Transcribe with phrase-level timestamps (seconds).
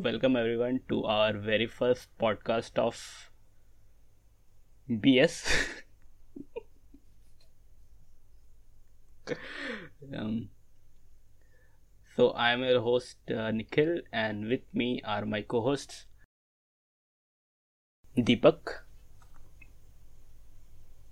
[0.00, 2.96] welcome everyone to our very first podcast of
[4.88, 5.44] BS.
[10.16, 10.48] um,
[12.16, 16.06] so, I am your host uh, Nikhil, and with me are my co hosts
[18.16, 18.72] Deepak.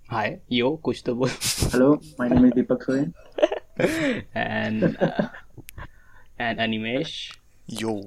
[0.09, 1.29] Hi, yo, kuch to bol.
[1.69, 3.13] Hello, my name is Deepak Soin.
[4.33, 5.29] and uh,
[6.39, 7.37] and Animesh.
[7.67, 8.01] Yo.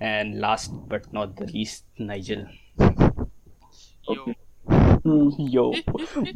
[0.00, 2.46] And last but not the least, Nigel.
[4.08, 4.34] Okay.
[5.04, 5.28] Hmm.
[5.48, 5.72] Yo,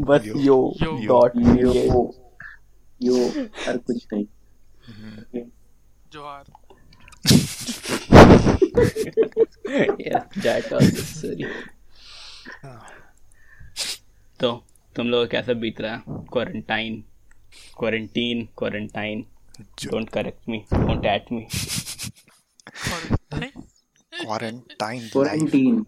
[0.00, 0.56] बस Yo.
[0.82, 1.20] yo, Yo.
[1.37, 2.12] यो yo.
[3.01, 3.16] यो
[3.68, 4.27] और कुछ नहीं.
[6.12, 6.45] जोहार
[9.98, 11.46] yeah, that was necessary.
[14.40, 14.52] तो
[14.96, 17.02] तुम लोग कैसा बीत रहा है quarantine
[17.78, 19.24] quarantine quarantine
[19.84, 21.46] don't correct me don't at me
[22.66, 25.85] quarantine life quarantine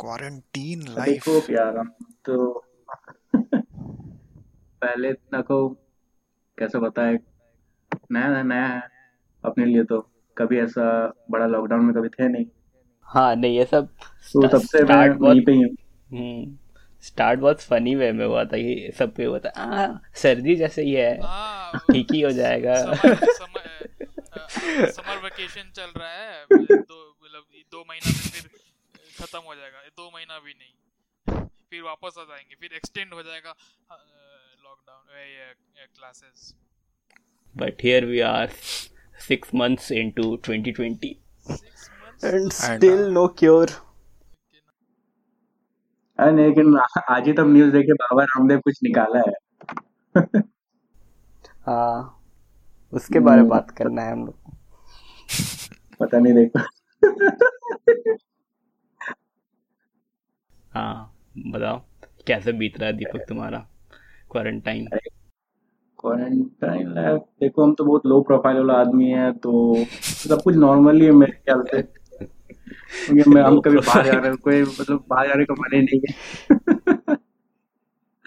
[0.00, 2.64] quarantine देखो लाइफ यार हम तो
[3.36, 5.68] पहले इतना को
[6.58, 7.18] कैसे बताए?
[8.12, 8.82] नया नया है
[9.44, 12.46] अपने लिए तो कभी ऐसा बड़ा लॉकडाउन में कभी थे नहीं।
[13.08, 13.88] हाँ नहीं ये सब
[14.32, 16.58] तो तब से मैं वहीं पे ही हूँ।
[17.02, 20.82] स्टार्ट बहुत फनी वे में हुआ था कि सब पे हुआ था। आ, सर्दी जैसे
[20.82, 23.75] ही है हाँ ठीक ही हो जाएगा। समर समर
[24.96, 28.50] समर वेकेशन चल रहा है दो मतलब दो महीना में फिर
[29.20, 33.54] खत्म हो जाएगा दो महीना भी नहीं। फिर वापस आ जाएँगे फिर एक्सटेंड हो जाएगा
[34.64, 36.54] लॉकडाउन ये classes
[37.56, 38.48] but here we are
[39.18, 41.12] six months into 2020
[41.50, 43.70] six months and And, still uh, no cure.
[46.18, 46.76] अरे लेकिन
[47.10, 49.32] आज ही तब न्यूज़ देखे बाबा रामदेव कुछ निकाला है।
[51.66, 52.15] हाँ।
[52.92, 54.34] उसके बारे में हम्म। बात करना है हम लोग
[56.00, 56.58] पता नहीं देखो।
[60.72, 61.12] हाँ
[61.48, 61.80] बताओ
[62.26, 63.58] कैसे बीत रहा है दीपक तुम्हारा
[64.30, 64.88] क्वारंटाइन
[65.98, 69.52] क्वारंटाइन लाइफ देखो हम तो बहुत लो प्रोफ़ाइल वाला आदमी है तो
[70.02, 74.36] सब कुछ नॉर्मली है मेरे ख्याल से। क्योंकि मैं हम कभी बाहर जा रहे हैं
[74.36, 77.15] कोई मतलब बाहर जाने का मन ही नहीं है।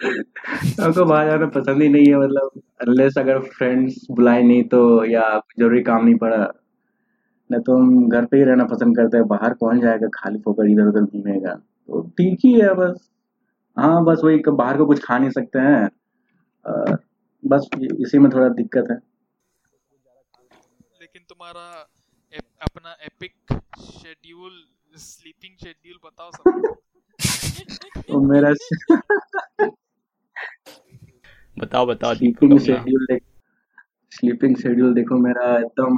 [0.04, 2.50] हमको बाहर जाना पसंद ही नहीं है मतलब
[2.80, 6.36] अनलेस अगर फ्रेंड्स बुलाए नहीं तो या ज़रूरी काम नहीं पड़ा
[7.50, 10.66] नहीं तो हम घर पे ही रहना पसंद करते हैं बाहर कौन जाएगा खाली फोकर
[10.70, 13.10] इधर उधर घूमेगा तो ठीक ही है बस।
[13.78, 15.90] हाँ बस वही बाहर को कुछ खा नहीं सकते हैं
[16.66, 16.96] अ,
[17.46, 17.68] बस
[18.00, 18.96] इसी में थोड़ा दिक्कत है।
[21.00, 21.88] लेकिन तुम्हारा
[22.32, 23.32] एप- अपना एपिक
[23.80, 24.52] शेड्यूल
[24.96, 26.74] स्लीपिंग शेड्यूल बताओ सब।
[28.08, 28.54] तो मेरा
[31.60, 33.22] बताओ बताओ स्लीपिंग शेड्यूल देख
[34.12, 35.96] स्लीपिंग शेड्यूल देखो मेरा एकदम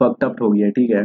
[0.00, 1.04] फक्ड अप हो गया ठीक है।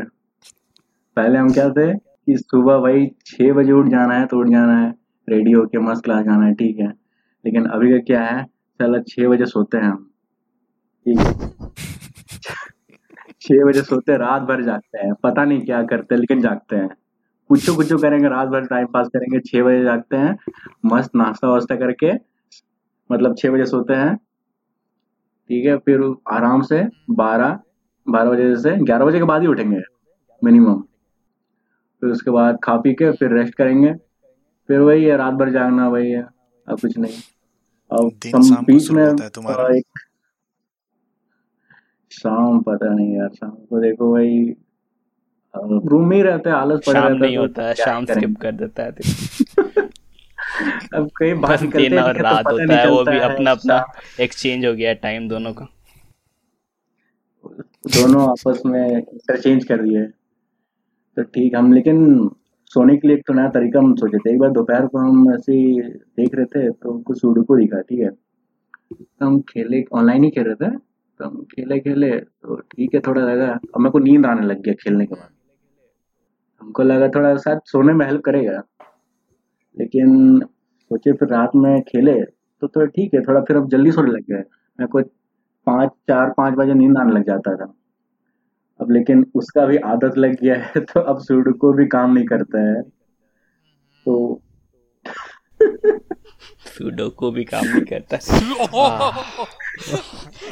[1.18, 4.78] पहले हम क्या थे कि सुबह वही छः बजे उठ जाना है तो उठ जाना
[4.80, 4.94] है
[5.28, 6.88] रेडी होके मस्त क्लास जाना है ठीक है।
[7.46, 8.44] लेकिन अभी का क्या है
[8.80, 10.10] चलो छः बजे सोते हैं हम।
[11.06, 11.34] ठीक है।
[13.42, 16.76] छः बजे सोते हैं रात भर जागते हैं पता नहीं क्या करते हैं लेकिन जागते
[16.76, 16.90] हैं।
[17.50, 20.36] कुछ कुछ करेंगे रात भर टाइम पास करेंगे छः बजे जागते हैं
[20.86, 22.14] मस्त नाश्ता वास्ता करके
[23.10, 24.16] मतलब छः बजे सोते हैं।
[25.50, 26.02] ठीक है फिर
[26.32, 27.60] आराम से बारह
[28.08, 29.82] बारह बजे से ग्यारह बजे के बाद ही उठेंगे
[30.42, 30.82] मिनिमम
[32.02, 33.94] फिर उसके बाद खा पी के फिर रेस्ट करेंगे।
[34.70, 36.22] फिर वही है रात भर जागना वही है
[36.68, 37.14] अब कुछ नहीं।
[37.92, 40.00] अब शाम बीच में एक
[42.12, 44.56] शाम पता नहीं यार शाम को देखो वही
[45.54, 48.36] रूम में ही रहते हैं आलस पड़े शाम रहता नहीं तो होता है शाम स्किप
[48.42, 48.92] कर देता है।
[50.96, 53.84] अब कहीं बस निकलते दिन और है तो होता है वो भी अपना अपना
[54.22, 55.68] एक्सचेंज हो गया टाइम दोनों का।
[57.90, 60.06] दोनों आपस में इंटरचेंज कर दिए
[61.18, 62.30] तो ठीक हम लेकिन
[62.72, 65.34] सोने के लिए एक तो नया तरीका हम सोचे थे। एक बार दोपहर को हम
[65.34, 68.10] ऐसे देख रहे थे तो हमको सुडोकू दिखा ठीक है?
[68.10, 70.70] तो हम खेले ऑनलाइन ही खेल रहे थे।
[71.20, 74.62] तो हम खेले खेले तो ठीक है थोड़ा लगा। अब मेरे को नींद आने लग
[74.62, 75.30] गया खेलने के बाद।
[76.62, 78.62] हमको लगा थोड़ा शायद सोने में हेल्प करेगा।
[79.78, 80.10] लेकिन
[80.92, 82.14] सोचे फिर रात में खेले
[82.62, 84.42] तो थोड़ा ठीक है थोड़ा फिर अब जल्दी सोने लग गए।
[84.80, 85.02] मेरे को
[85.68, 87.74] पाँच चार पाँच बजे नींद आने लग जाता था।
[88.80, 92.62] अब लेकिन उसका भी आदत लग गया है तो अब सुडोकू भी काम नहीं करता
[92.62, 92.82] है।
[94.06, 94.42] तो
[96.68, 98.18] सुडोकू भी काम नहीं करता।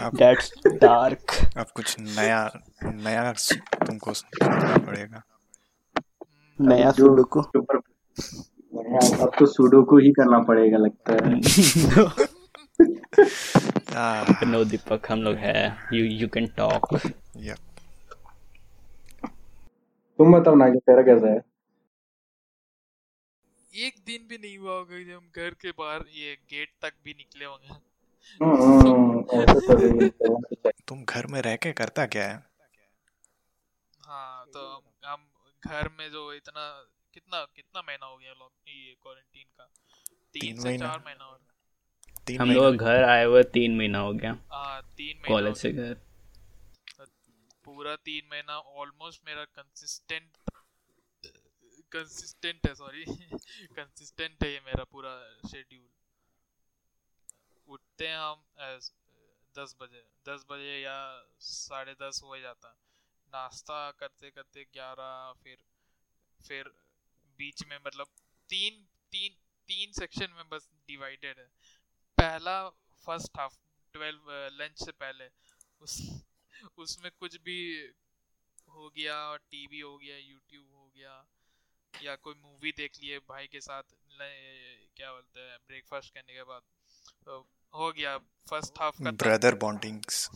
[0.05, 2.41] अब दैट्स डार्क अब कुछ नया
[2.83, 3.31] नया
[3.85, 5.23] तुमको पड़ेगा।
[6.59, 7.79] नया सुडोकू। ऊपर
[8.73, 11.33] अब तो सुडोकू ही करना पड़ेगा लगता है।
[13.95, 16.87] आ, नो दीपक हम लोग है। यू यू कैन टॉक
[17.37, 17.55] या
[20.17, 21.41] तुम बताओ ना तेरा कैसा है?
[23.75, 27.11] एक दिन भी नहीं हुआ होगा जब हम घर के बाहर ये गेट तक भी
[27.11, 27.73] निकले होंगे।
[28.45, 32.43] हम्म, तो। तुम घर में रह के करता क्या है?
[34.07, 35.17] हाँ तो हम
[35.67, 36.65] घर में जो इतना
[37.13, 39.69] कितना कितना महीना हो गया लोग ये क्वारंटीन का?
[40.33, 41.39] तीन तीन से चार महीना और
[42.27, 45.71] तीन हम लोग घर आए हुए तीन महीना हो गया। हाँ तीन महीना कॉलेज से
[45.71, 45.95] घर।
[47.65, 50.37] पूरा तीन महीना ऑलमोस्ट मेरा कंसिस्टेंट
[51.91, 53.03] कंसिस्टेंट है सॉरी
[53.75, 55.13] कंसिस्टेंट है ये मेरा पूरा
[55.47, 55.89] शेड्यूल
[57.67, 58.43] उठते हैं हम
[59.55, 60.95] दस बजे दस बजे या
[61.39, 62.81] साढ़े दस हो जाता। है
[63.33, 65.57] नाश्ता करते करते ग्यारह फिर
[66.39, 66.71] फिर
[67.43, 68.07] बीच में मतलब
[68.49, 71.47] तीन तीन तीन सेक्शन में बस डिवाइडेड है।
[72.17, 72.57] पहला
[73.05, 73.55] फ़र्स्ट हाफ़
[73.93, 75.29] ट्वेल्व लंच से पहले।
[75.81, 76.01] उस
[76.77, 77.59] उसमें कुछ भी
[78.69, 79.15] हो गया
[79.51, 81.15] टीवी हो गया यूट्यूब हो गया
[81.93, 83.83] या कोई मूवी देख लिए भाई के साथ
[84.97, 86.61] क्या बोलते हैं ब्रेकफास्ट करने के बाद
[87.25, 87.37] तो
[87.73, 88.17] हो गया।
[88.49, 90.29] फ़र्स्ट हाफ़ का ब्रदर बॉन्डिंग्स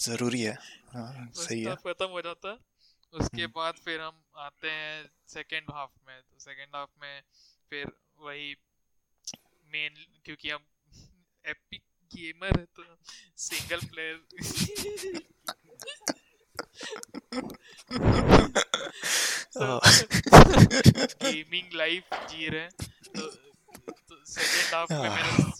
[0.00, 0.54] ज़रूरी है।
[0.88, 2.69] हाँ सही है। खत्म हो जाता। है
[3.12, 7.22] उसके हम्म। बाद फिर हम आते हैं सेकेंड हाफ़ में। तो सेकेंड हाफ़ में
[7.70, 8.56] फिर वही
[9.72, 10.64] मेन क्योंकि हम
[11.46, 11.82] एपिक
[12.14, 12.82] गेमर है तो
[13.36, 14.26] सिंगल प्लेयर
[21.22, 22.70] गेमिंग लाइफ जी रहे हैं।
[23.16, 23.30] तो,
[24.08, 25.52] तो सेकेंड हाफ़ में मेरा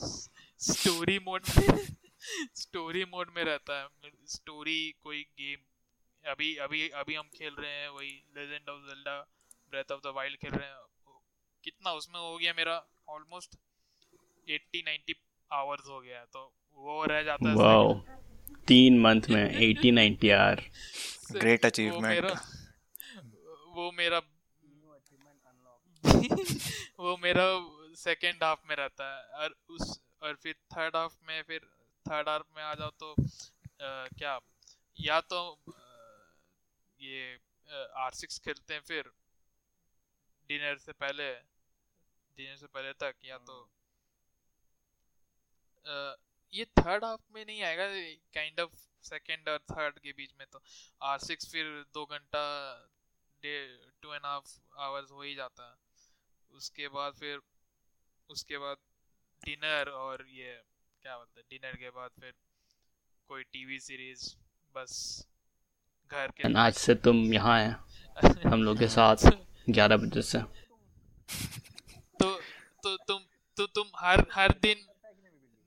[0.60, 1.96] स्टोरी मोड में
[2.56, 5.58] स्टोरी मोड में रहता है। स्टोरी कोई गेम
[6.24, 9.18] अभी अभी अभी हम खेल रहे हैं वही legend of Zelda
[9.70, 10.76] breath of the wild खेल रहे हैं।
[11.64, 12.86] कितना उसमें हो गया मेरा?
[13.08, 13.54] ऑलमोस्ट
[14.46, 15.14] 80 90
[15.50, 16.42] आवर्स हो गया तो
[16.78, 17.94] वो रह जाता है वाओ
[18.68, 22.34] तीन मंथ में 80 90 आर से- Great वो मेरा
[23.74, 24.20] वो मेरा
[27.00, 27.44] वो मेरा
[27.94, 31.60] सेकेंड हाफ़ में रहता है और उस और फिर थर्ड हाफ़ में फिर
[32.06, 34.38] थर्ड हाफ़ में आ जाओ तो अ, क्या?
[35.00, 35.40] या तो
[37.00, 37.22] ये
[37.98, 39.10] आर सिक्स खेलते हैं फिर।
[40.50, 41.32] डिनर से पहले
[42.38, 43.58] डिनर से पहले तक या तो
[45.86, 46.14] अ,
[46.54, 47.86] ये थर्ड हाफ़ में नहीं आएगा
[48.34, 48.72] काइंड ऑफ़
[49.04, 50.60] सेकेंड और थर्ड के बीच में तो।
[51.02, 52.42] आर सिक्स फिर दो घंटा
[53.42, 54.48] टू एंड हाफ़
[54.78, 55.76] आवर्स हो ही जाता है।
[56.52, 57.40] उसके बाद फिर
[58.30, 58.76] उसके बाद
[59.42, 60.52] डिनर और ये
[61.04, 62.34] क्या बोलते हैं डिनर के बाद फिर
[63.30, 64.34] कोई टीवी सीरीज़
[64.74, 64.96] बस।
[66.12, 69.16] घर के आज से तुम यहाँ हैं। हम लोग के साथ
[69.70, 70.38] 11 बजे से।
[72.20, 72.40] तो
[72.82, 73.20] तो तुम
[73.56, 74.86] तो तुम हर हर दिन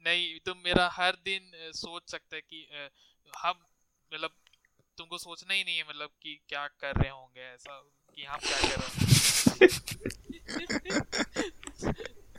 [0.06, 2.68] नहीं तुम मेरा हर दिन सोच सकते कि
[3.38, 3.54] हम
[4.14, 4.30] मतलब
[4.98, 7.80] तुमको सोचना ही नहीं है मतलब कि क्या कर रहे होंगे ऐसा
[8.16, 9.04] कि हम क्या कर रहे हैं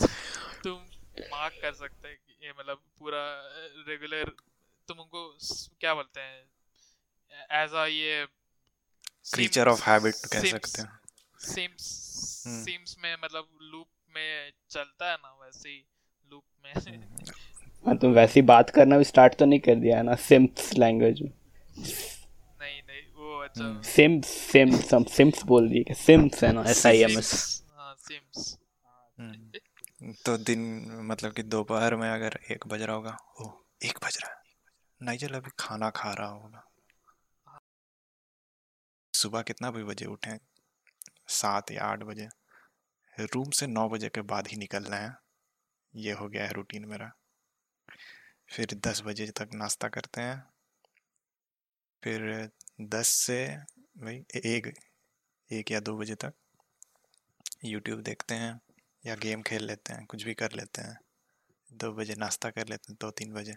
[0.65, 0.77] तुम
[1.33, 3.25] मार्क कर सकते हैं कि ये मतलब पूरा
[3.89, 4.33] रेगुलर
[4.89, 5.39] तुम उनको
[5.81, 6.54] क्या बोलते हैं?
[7.53, 8.27] एज अ ये
[9.35, 10.89] क्रीचर ऑफ़ हैबिट कह सकते हैं।
[11.45, 13.87] सिम्स हम्म। सिम्स में मतलब लूप
[14.17, 15.85] में चलता है ना वैसे ही
[16.31, 16.73] लूप में।
[17.87, 21.21] हाँ तुम वैसी बात करना भी स्टार्ट तो नहीं कर दिया है ना सिम्स लैंग्वेज
[21.23, 21.31] में
[21.79, 26.85] नहीं नहीं वो अच्छा। सिम्स सिम्स हम सिम्स बोल दिए कि सिम्स है ना एस
[26.87, 27.33] आई एम एस
[27.76, 28.57] हाँ सिम्स।
[30.25, 30.62] तो दिन
[31.11, 33.50] मतलब कि दोपहर में अगर एक बज रहा होगा ओ
[33.85, 34.43] एक बज रहा है।
[35.00, 36.64] नाइजल अभी खाना खा रहा होगा।
[39.25, 40.38] सुबह कितना भी बजे उठें,
[41.28, 42.28] सात या आठ बजे,
[43.21, 45.14] रूम से नौ बजे के बाद ही निकलना है।
[45.95, 47.12] ये हो गया है रूटीन मेरा।
[48.49, 50.45] फिर दस बजे तक नाश्ता करते हैं।
[52.04, 52.50] फिर
[52.81, 53.38] दस से
[53.99, 54.75] भाई एक
[55.52, 56.33] एक या दो बजे तक
[57.64, 58.61] यूट्यूब देखते हैं
[59.07, 60.99] या गेम खेल लेते हैं, कुछ भी कर लेते हैं।
[61.73, 63.54] दो बजे नाश्ता कर लेते हैं, दो तीन बजे।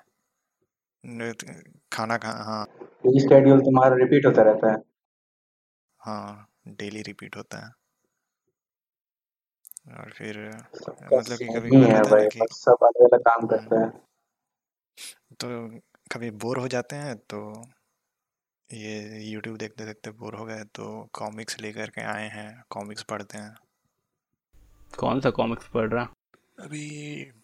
[1.94, 2.66] खाना खा हाँ।
[3.62, 4.97] तुम्हारा रिपीट होता रहता है।
[6.08, 7.72] हाँ डेली रिपीट होता है।
[9.94, 10.38] और फिर
[11.14, 13.90] मतलब कि कभी है है कि बस सब अलग अलग काम करते हैं।
[15.34, 15.48] तो
[16.12, 17.42] कभी बोर हो जाते हैं तो
[18.70, 23.38] ये यूट्यूब देखते देखते बोर हो गए तो कॉमिक्स लेकर के आए हैं कॉमिक्स पढ़ते
[23.38, 23.56] हैं।
[24.94, 26.08] कौन सा कॉमिक्स पढ़ रहा?
[26.60, 26.88] अभी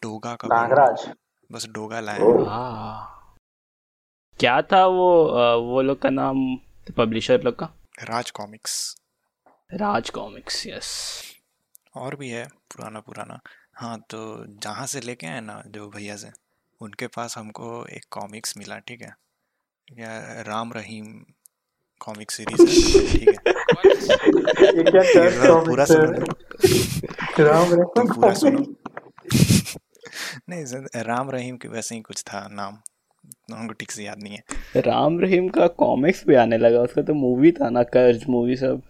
[0.03, 1.08] डोगा का हूँ नागराज।
[1.51, 3.36] बस डोगा लाए हाँ।
[4.39, 5.08] क्या था वो
[5.63, 6.46] वो लोग का नाम
[6.98, 7.70] पब्लिशर लोग का?
[7.96, 8.96] Raj comics.
[9.74, 10.90] Raj comics yes
[11.96, 13.40] और भी है पुराना पुराना।
[13.76, 14.20] हाँ तो
[14.64, 16.30] जहाँ से लेके आए ना जो भैया से
[16.82, 19.14] उनके पास हमको एक कॉमिक्स मिला ठीक है?
[19.88, 21.06] या राम रहीम
[22.02, 22.68] कॉमिक सीरीज़ है
[23.12, 23.36] ठीक है?
[25.66, 26.12] पूरा सुनो।
[27.44, 28.64] राम रहीम पूरा सुनो।
[30.50, 30.64] नहीं
[31.04, 32.82] राम रहीम के वैसे ही कुछ था नाम।
[33.50, 37.14] हमको ठीक से याद नहीं है। राम रहीम का कॉमिक्स भी आने लगा उसका तो
[37.14, 38.82] मूवी था ना कर्ज मूवी सब।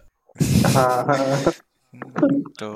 [0.66, 1.52] हाँ।
[2.58, 2.70] तो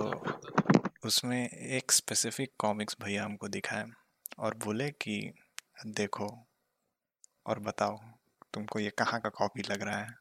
[1.05, 3.85] उसमें एक स्पेसिफिक कॉमिक्स भैया हमको दिखाए
[4.39, 5.21] और बोले कि
[5.87, 6.29] देखो
[7.47, 7.99] और बताओ
[8.55, 10.15] तुमको ये कहाँ का कॉपी लग रहा है?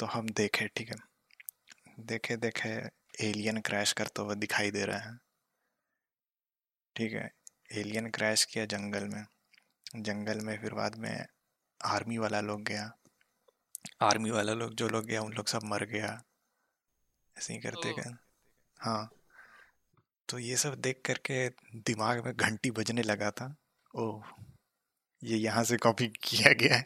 [0.00, 0.96] तो हम देखे ठीक है।
[2.06, 2.68] देखे देखे
[3.26, 5.16] एलियन क्रैश करते हुए दिखाई दे रहा है।
[6.96, 7.30] ठीक है
[7.72, 9.24] एलियन क्रैश किया जंगल में।
[10.02, 11.26] जंगल में फिर बाद में
[11.84, 12.92] आर्मी वाला लोग गया।
[14.02, 16.22] आर्मी वाला लोग जो लोग गया उन लोग सब मर गया।
[17.38, 18.14] ऐसे ही करते गए।
[18.80, 19.10] हाँ।
[20.28, 23.56] तो ये सब देख करके दिमाग में घंटी बजने लगा था।
[23.94, 24.24] ओह
[25.24, 26.82] ये यहाँ से कॉपी किया गया है।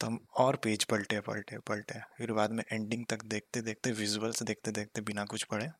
[0.00, 4.42] तो हम और पेज पलटे पलटे पलटे। फिर बाद में एंडिंग तक देखते देखते विजुअल्स
[4.42, 5.70] देखते देखते बिना कुछ पढ़े।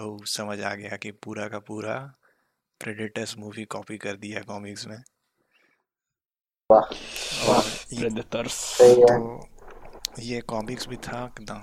[0.00, 2.14] ओ समझ आ गया कि पूरा का पूरा
[2.80, 4.96] प्रेडेटर्स मूवी कॉपी कर दिया कॉमिक्स में।
[6.70, 6.80] वाह
[7.50, 11.56] और ये प्रेडेटर्स तो ये कॉमिक्स भी था कितना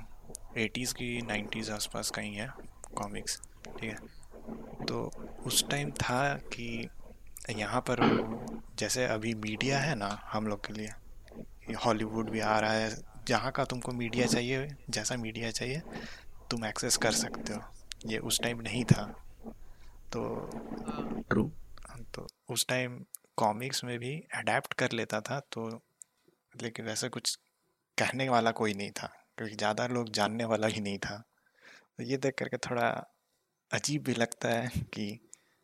[0.57, 2.47] एटीज़ की नाइन्टीज़ आसपास का ही है
[2.95, 5.03] कॉमिक्स ठीक है। तो
[5.45, 6.89] उस टाइम था कि
[7.49, 7.99] यहाँ पर
[8.79, 12.89] जैसे अभी मीडिया है ना हम लोग के लिए हॉलीवुड भी आ रहा है
[13.27, 15.81] जहाँ का तुमको मीडिया चाहिए जैसा मीडिया चाहिए
[16.51, 17.61] तुम एक्सेस कर सकते हो।
[18.05, 19.03] ये उस टाइम नहीं था।
[20.13, 20.23] तो
[21.29, 21.51] ट्रू
[22.15, 22.99] तो उस टाइम
[23.37, 25.67] कॉमिक्स में भी अडेप्ट कर लेता था तो
[26.53, 27.35] लेकिन वैसे कुछ
[27.97, 31.17] कहने वाला कोई नहीं था क्योंकि ज़्यादा लोग जानने वाला ही नहीं था।
[31.97, 32.87] तो ये देख करके थोड़ा
[33.71, 35.07] अजीब भी लगता है कि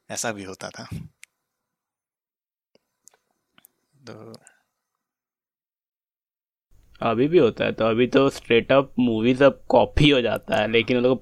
[0.09, 0.87] ऐसा भी होता था।
[4.07, 4.33] तो
[7.01, 10.67] अभी भी होता है तो अभी तो स्ट्रेट अप मूवी सब कॉपी हो जाता है
[10.71, 11.15] लेकिन उन लोगों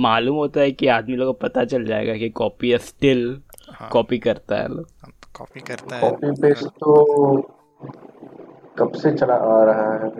[0.00, 4.18] मालूम होता है कि आदमी लोगों को पता चल जाएगा कि कॉपी स्टिल हाँ। कॉपी
[4.18, 4.88] करता है लोग।
[5.36, 7.40] कॉपी करता है। कॉपी पेस्ट तो
[8.78, 10.10] कब से चला आ रहा है?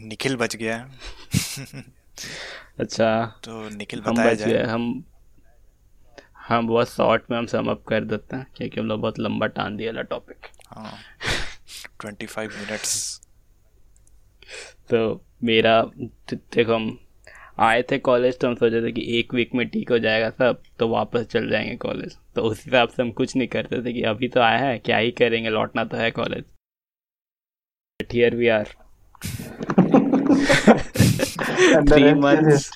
[0.00, 0.90] निखिल बच गया
[2.80, 5.04] अच्छा तो निखिल हम बच गए हम
[6.48, 9.46] हम बहुत शॉर्ट में हम सम अप कर देते हैं क्योंकि हम लोग बहुत लंबा
[9.46, 10.92] टान दिया टॉपिक हाँ
[12.00, 13.23] ट्वेंटी फाइव मिनट्स
[14.90, 15.82] तो मेरा
[16.32, 16.98] देखो हम
[17.58, 20.62] आए थे कॉलेज तो हम सोचे थे कि एक वीक में ठीक हो जाएगा सब
[20.78, 24.02] तो वापस चल जाएँगे कॉलेज तो उस हिसाब से हम कुछ नहीं करते थे कि
[24.02, 26.44] अभी तो आया है क्या ही करेंगे लौटना तो है college
[28.12, 28.64] here we are
[31.88, 32.70] three months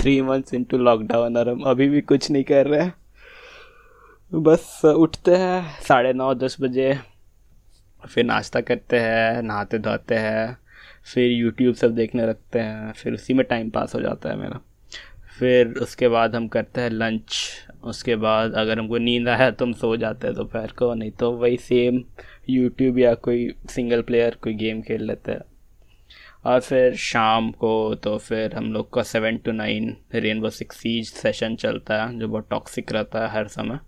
[0.00, 2.94] three months into lockdown और हम अभी भी कुछ नहीं कर रहे। हैं
[4.32, 6.98] बस उठते हैं साढ़े नौ दस बजे।
[8.02, 10.56] फिर नाश्ता करते हैं, नहाते धोते हैं,
[11.04, 14.60] फिर यूट्यूब सब देखने लगते हैं, फिर उसी में टाइम पास हो जाता है मेरा।
[15.38, 17.36] फिर उसके बाद हम करते हैं लंच
[17.84, 21.30] उसके बाद अगर हमको नींद आया तो हम सो जाते हैं दोपहर को, नहीं तो
[21.32, 22.02] वही सेम
[22.50, 25.42] यूट्यूब या कोई सिंगल प्लेयर कोई गेम खेल लेते हैं।
[26.44, 31.08] और फिर शाम को तो फिर हम लोग का seven to nine rainbow six siege
[31.08, 33.78] session चलता है, जो बहुत टॉक्सिक रहता है हर समय।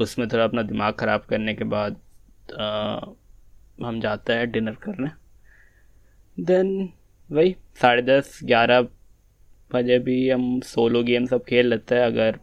[0.00, 2.00] उसमें थोड़ा अपना दिमाग ख़राब करने के बाद
[2.58, 3.00] आ,
[3.86, 5.10] हम जाते हैं डिनर करने।
[6.38, 6.88] देन
[7.30, 8.80] वही साढ़े दस ग्यारह
[9.70, 12.38] बजे भी हम सोलो गेम सब खेल लेते हैं अगर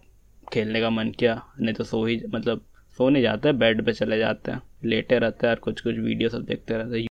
[0.53, 2.61] खेलने का मन किया। नहीं तो सो ही मतलब
[2.99, 6.29] सो नहीं जाते बेड पे चले जाते हैं। लेटे रहते हैं और कुछ कुछ वीडियो
[6.29, 7.07] सब देखते रहते हैं।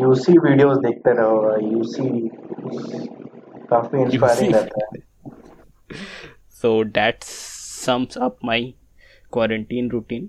[0.00, 2.28] यूसी वीडियोस देखते रहो यूसी
[3.70, 5.04] काफ़ी इंस्पायरिंग रहता है।
[6.56, 8.60] so that sums up my
[9.32, 10.26] quarantine routine.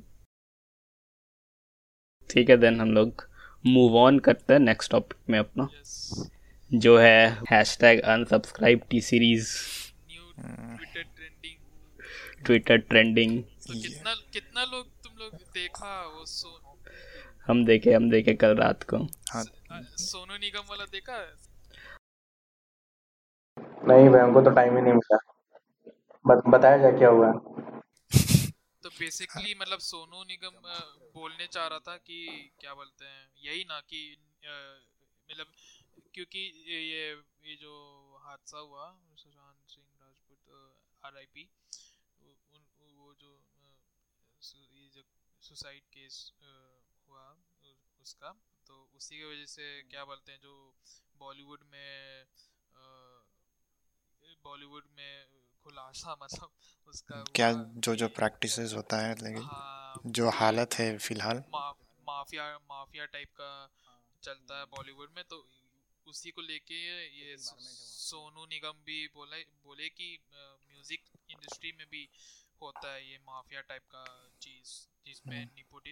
[2.29, 3.27] ठीक है देन हम लोग
[3.65, 5.67] मूव ऑन करते हैं नेक्स्ट टॉपिक में अपना।
[6.71, 7.29] जो है
[7.81, 9.51] hashtag unsubscribe T series
[12.45, 15.93] Twitter trending कितना कितना लोग तुम लोग देखा?
[16.07, 16.59] वो सो
[17.47, 18.97] हम देखे हम देखे कल रात को।
[19.31, 19.43] हाँ।
[19.99, 21.17] सोनू निगम वाला देखा?
[23.87, 25.17] नहीं भाई हमको तो टाइम ही नहीं मिला।
[26.27, 27.31] बत, बताया जाए क्या हुआ?
[28.83, 30.59] तो बेसिकली मतलब सोनू निगम
[31.15, 32.19] बोलने चाह रहा था कि
[32.61, 34.01] क्या बोलते हैं यही ना कि
[35.29, 35.47] मतलब
[36.13, 37.03] क्योंकि ये
[37.47, 37.73] ये जो
[38.25, 41.49] हादसा हुआ सुशांत सिंह राजपूत आरआईपी
[42.21, 43.31] वो जो
[44.51, 45.03] ये जो
[45.41, 46.19] सुसाइड केस
[47.07, 47.25] हुआ
[48.01, 48.31] उसका
[48.67, 50.55] तो उसी की वजह से क्या बोलते हैं जो
[51.19, 52.25] बॉलीवुड में
[54.43, 55.13] बॉलीवुड में
[55.67, 56.49] खुलासा मतलब
[56.87, 61.43] उसका क्या जो जो प्रैक्टिसेस होता है लेकिन हाँ जो हालत है फ़िलहाल?
[61.53, 61.71] मा,
[62.07, 63.51] माफिया माफिया टाइप का
[64.23, 65.45] चलता है बॉलीवुड में तो
[66.07, 66.75] उसी को लेके
[67.19, 72.07] ये सोनू निगम भी बोले बोले कि म्यूज़िक इंडस्ट्री में भी
[72.61, 74.05] होता है ये माफिया टाइप का
[74.41, 74.73] चीज़
[75.05, 75.91] जिसमें। निपोटी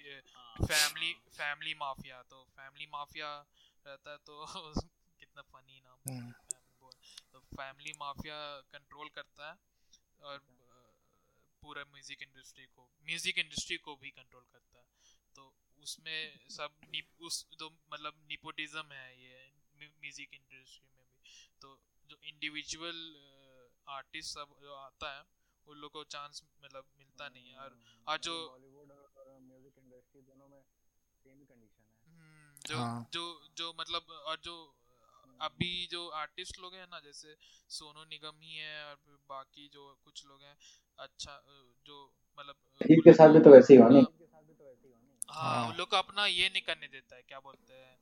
[0.65, 3.45] फैमिली फैमिली माफिया तो फैमिली माफिया
[3.87, 4.45] रहता है तो
[5.19, 5.99] कितना फनी नाम
[7.39, 9.55] फैमिली माफिया कंट्रोल करता है
[10.21, 10.41] और
[11.61, 14.85] पूरा म्यूज़िक इंडस्ट्री को म्यूज़िक इंडस्ट्री को भी कंट्रोल करता है।
[15.35, 21.29] तो उसमें सब नि- उस तो मतलब निपोटिज्म है ये म्यूज़िक इंडस्ट्री में भी।
[21.61, 23.21] तो जो इंडिविजुअल
[23.87, 25.23] आर्टिस्ट सब जो आता है
[25.67, 29.11] उन लोग को चांस मतलब मिलता नहीं है। और आज जो बॉलीवुड और जो
[32.07, 34.75] हम्म, जो हाँ। जो जो मतलब और जो
[35.39, 37.35] अभी जो आर्टिस्ट लोग हैं ना जैसे
[37.69, 40.55] सोनू निगम ही है और फिर बाकी जो कुछ लोग हैं
[40.99, 41.41] अच्छा
[41.85, 41.97] जो
[42.37, 44.23] मतलब ठीक के साथ भी तो वैसे ही हुआ नहीं अपना-
[45.29, 47.93] हाँ हाँ। उन लोग को अपना ये नहीं करने देता है क्या बोलते हैं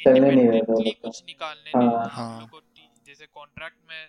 [0.00, 2.60] चलने नहीं देता इंडिपेंडेंटली कुछ निकालने हाँ। नहीं हाँ, हाँ। को
[3.06, 4.02] जैसे कॉन्ट्रैक्ट में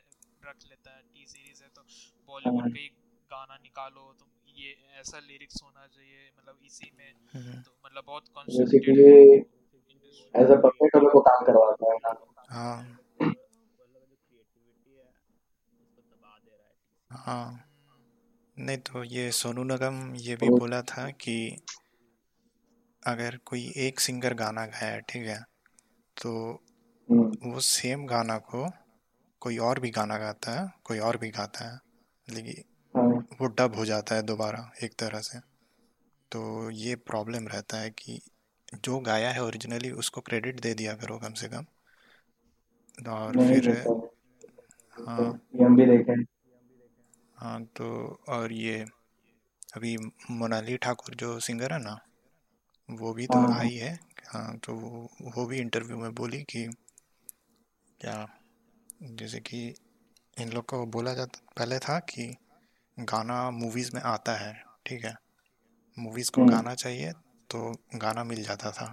[0.44, 1.82] रख लेता है टी सीरीज़ है तो
[2.28, 2.88] बॉलीवुड हाँ। का ही
[3.32, 9.46] गाना निकालो तुम ये ऐसा लिरिक्स होना चाहिए मतलब इसी में तो मतलब बहुत कॉन्सेंट्रेटेड
[10.36, 10.56] एज अ
[10.96, 12.00] को काम करवाता है
[12.50, 12.98] हाँ।
[17.12, 17.68] हाँ।
[18.60, 21.58] नहीं तो ये सोनू निगम ये भी बोला था कि
[23.08, 25.44] अगर कोई एक सिंगर गाना गाया ठीक है
[26.22, 26.62] तो
[27.12, 28.70] हम्म, वो सेम गाना को
[29.40, 31.80] कोई और भी गाना गाता है कोई और भी गाता है
[32.30, 32.64] लेकिन
[32.96, 35.40] हाँ। वो डब हो जाता है दोबारा एक तरह से।
[36.32, 38.22] तो ये प्रॉब्लम रहता है कि
[38.74, 41.66] जो गाया है ओरिजिनली उसको क्रेडिट दे दिया करो कम से कम।
[43.12, 43.70] और फिर
[44.98, 46.14] हाँ। हम भी देखे
[47.38, 47.86] हाँ। तो
[48.30, 48.86] और ये
[49.76, 49.98] अभी
[50.32, 52.00] मोनाली ठाकुर जो सिंगर है ना
[52.90, 56.66] वो भी तो हाँ। आई है। हाँ तो वो वो भी इंटरव्यू में बोली कि
[58.02, 58.28] क्या
[59.04, 59.74] जैसे कि
[60.38, 62.36] इन लोग को बोला जाता पहले था कि
[63.00, 65.16] गाना मूवीज़ में आता है ठीक है?
[66.00, 67.12] मूवीज़ को हम्म। गाना चाहिए
[67.52, 68.86] तो गाना मिल जाता था।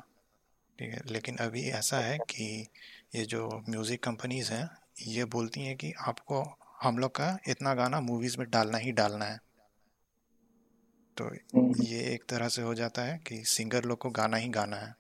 [0.79, 2.67] ठीक है लेकिन अभी ऐसा है कि
[3.15, 4.69] ये जो म्यूज़िक कंपनीज़ हैं
[5.07, 6.43] ये बोलती हैं कि आपको
[6.83, 9.39] हम लोग का इतना गाना मूवीज़ में डालना ही डालना है।
[11.17, 14.49] तो हम्म, ये एक तरह से हो जाता है कि सिंगर लोग को गाना ही
[14.49, 14.95] गाना है।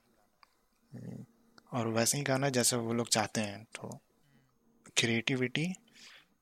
[1.72, 3.98] और वैसे ही गाना जैसे वो लोग चाहते हैं तो
[4.96, 5.66] क्रिएटिविटी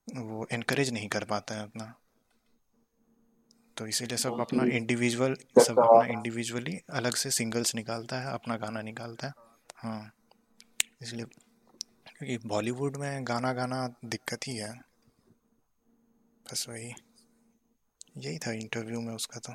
[0.08, 1.94] वो इनक्रेज नहीं कर पाता है अपना
[3.76, 8.82] तो इसीलिए सब अपना इंडिविजुअल सब अपना इंडिविजुअली अलग से सिंगल्स निकालता है अपना गाना
[8.82, 9.32] निकालता है।
[9.76, 10.12] हाँ।
[11.02, 11.24] इसलिए
[12.16, 14.78] क्योंकि बॉलीवुड में गाना गाना दिक्कत ही है।
[16.52, 16.92] बस वही।
[18.16, 19.52] यही था इंटरव्यू में उसका तो।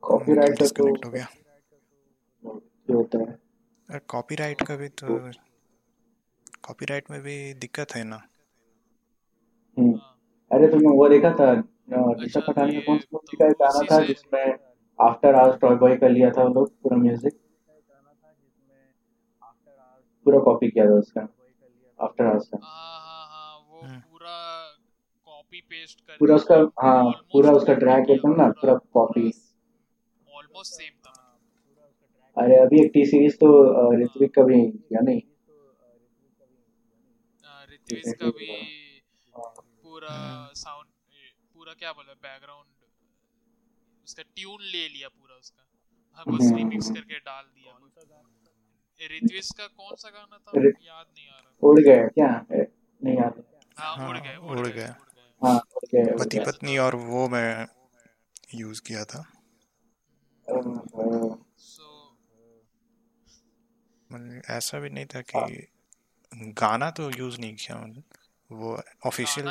[0.00, 1.26] कॉपीराइट तो डिस्कनेक्ट हो गया।
[3.92, 5.32] है। कॉपीराइट का भी तो
[6.64, 8.22] कॉपीराइट में भी दिक्कत है ना?
[9.78, 9.92] हम्म,
[10.52, 11.64] अरे तुमने वो देखा था
[12.22, 14.58] ऋषभ पठानी का कौन सा तो मूवी का एक गाना था जिसमें
[14.98, 17.38] आफ्टर आवर्स टॉय बॉय का लिया था वो लोग पूरा म्यूज़िक
[20.26, 21.20] पूरा कॉपी किया था उसका।
[21.98, 24.36] आफ्टर आवर्स का। हाँ हाँ हाँ वो। पूरा
[25.26, 29.26] कॉपी पेस्ट करके पूरा उसका हाँ पूरा उसका ट्रैक एकदम ना पूरा कॉपी
[30.28, 31.12] ऑलमोस्ट सेम था।
[32.36, 33.48] अरे अभी एक टी सीरीज़ तो
[34.02, 35.20] ऋत्विक का भी किया नहीं।
[37.72, 38.46] ऋत्विज का भी
[39.82, 40.16] पूरा
[40.54, 40.86] साउंड
[41.72, 42.68] पूरा क्या बोला बैकग्राउंड
[44.04, 45.62] उसका ट्यून ले लिया पूरा उसका।
[46.16, 47.72] हाँ बस हम्म। रिमिक्स करके डाल दिया
[49.00, 50.52] ऋत्विज का कौन सा गाना था?
[50.58, 52.28] याद नहीं आ रहा। उड़ गए क्या?
[52.50, 53.42] नहीं याद
[53.78, 54.86] हाँ। उड़ हाँ, गए उड़ गए।
[55.42, 57.66] हाँ उड़ गए पति पत्नी और वो मैं
[58.54, 59.22] यूज़ किया था।
[60.46, 61.88] सो
[64.10, 65.66] मतलब ऐसा भी नहीं था कि
[66.60, 68.02] गाना तो यूज़ नहीं किया मैंने।
[68.52, 69.46] वो ऑफिशियल।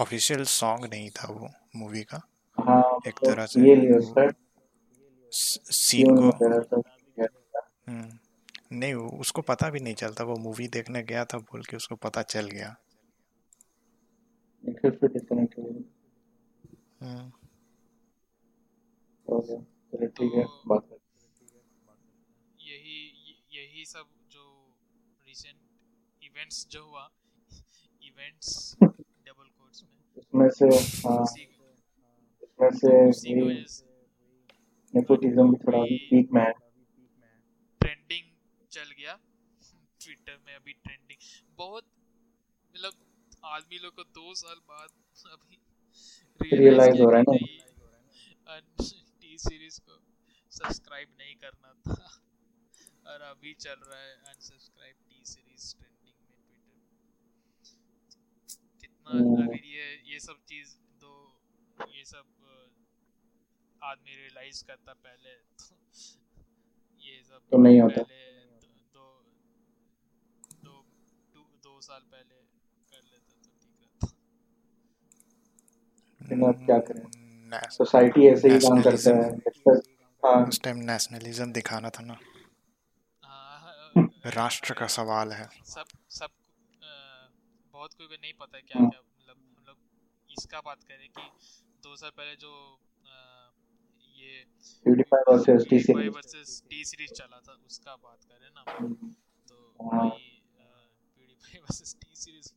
[0.00, 2.28] ऑफिशियल सॉन्ग नहीं था वो मूवी का।
[2.60, 4.28] हाँ एक तो तरह से ये लिया
[5.32, 6.80] सीन को।
[7.88, 8.18] हम्म,
[8.72, 11.96] नहीं वो उसको पता भी नहीं चलता। वो मूवी देखने गया था बोल के उसको
[11.96, 12.76] पता चल गया।
[15.58, 15.68] हो
[17.02, 17.30] हम्म,
[19.26, 20.82] तो-
[22.60, 23.12] यही
[23.52, 24.72] यही सब जो
[25.28, 25.56] रिसेंट
[26.22, 27.10] इवेंट्स जो हुआ
[28.20, 30.66] इवेंट्स डबल कोट्स में। हैं। उसमें से
[31.08, 31.46] हाँ उसी
[33.12, 33.62] से। ये
[34.94, 36.52] नेपोटिज्म भी थोड़ा पीक में है।
[37.80, 38.26] ट्रेंडिंग
[38.70, 39.18] चल गया।
[40.00, 41.18] ट्विटर में अभी ट्रेंडिंग
[41.56, 41.84] बहुत
[42.76, 42.92] मतलब
[43.44, 44.88] आदमी लोग को दो साल बाद
[45.32, 45.58] अभी
[46.42, 48.60] Realize हो रहा है ना।
[49.20, 50.02] टी सीरीज़ को
[50.50, 52.22] सब्सक्राइब नहीं करना था।
[53.06, 56.80] और अभी चल रहा है अनसब्सक्राइब टी सीरीज़ ट्रेंडिंग में ट्विटर
[58.80, 61.12] कितना हम्म। अगर ये ये सब चीज़ दो
[61.94, 62.24] ये सब
[63.82, 65.76] आदमी रियलाइज़ करता पहले तो
[67.06, 68.18] ये सब तो नहीं होता। पहले
[68.94, 69.06] दो
[70.64, 70.74] दो
[71.34, 72.34] दो, दो साल पहले
[72.90, 74.06] कर लेता तो ठीक रहता।
[76.20, 77.04] लेकिन अब क्या करें?
[77.70, 79.30] सोसाइटी ऐसे ही काम करता है
[80.22, 82.18] हाँ। उस टाइम नेशनलिज्म दिखाना था ना।
[83.24, 83.94] हाँ,
[84.36, 86.30] राष्ट्र का सवाल है। सब सब
[87.80, 89.76] बहुत कोई को नहीं पता है क्या हाँ। क्या मतलब हम लोग
[90.28, 91.22] इसका बात करें कि
[91.84, 92.50] दो साल पहले जो
[94.18, 94.32] ये
[94.86, 98.64] PewDiePie versus T PewDiePie series versus T series चला था उसका बात करें ना
[99.48, 102.52] तो हाँ। वही वर्सेस टी सीरीज़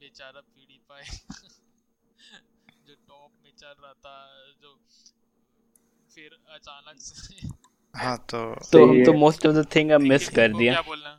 [0.00, 1.06] बेचारा PewDiePie
[2.86, 4.16] जो टॉप में चल रहा था
[4.62, 4.76] जो
[6.10, 7.48] फिर अचानक से
[7.94, 11.18] हाँ तो तो है। तो मोस्ट ऑफ़ द थिंग अब मिस कर दिया क्या बोलना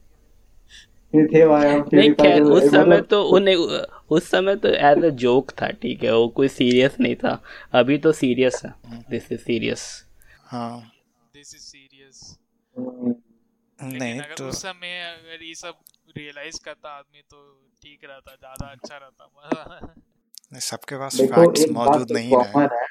[1.15, 3.55] नहीं खैर उस समय मतलब- तो उन्हें
[4.09, 7.97] उस समय तो एज अ जोक था ठीक है वो कोई सीरियस नहीं था। अभी
[7.97, 8.73] तो सीरियस है।
[9.09, 10.05] दिस इज़ सीरियस
[10.43, 10.91] हाँ।
[11.33, 12.37] दिस इज़ सीरियस
[13.79, 15.73] नहीं अगर तो उस समय अगर ये सब
[16.17, 22.13] रियलाइज़ करता आदमी तो ठीक रहता ज़्यादा अच्छा रहता मज़ा सबके पास फैक्ट्स मौजूद तो
[22.13, 22.85] नहीं है। है।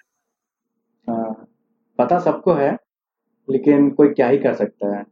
[1.08, 1.46] हाँ,
[1.98, 2.76] पता सबको है
[3.50, 5.06] लेकिन कोई क्या ही कर सकता है।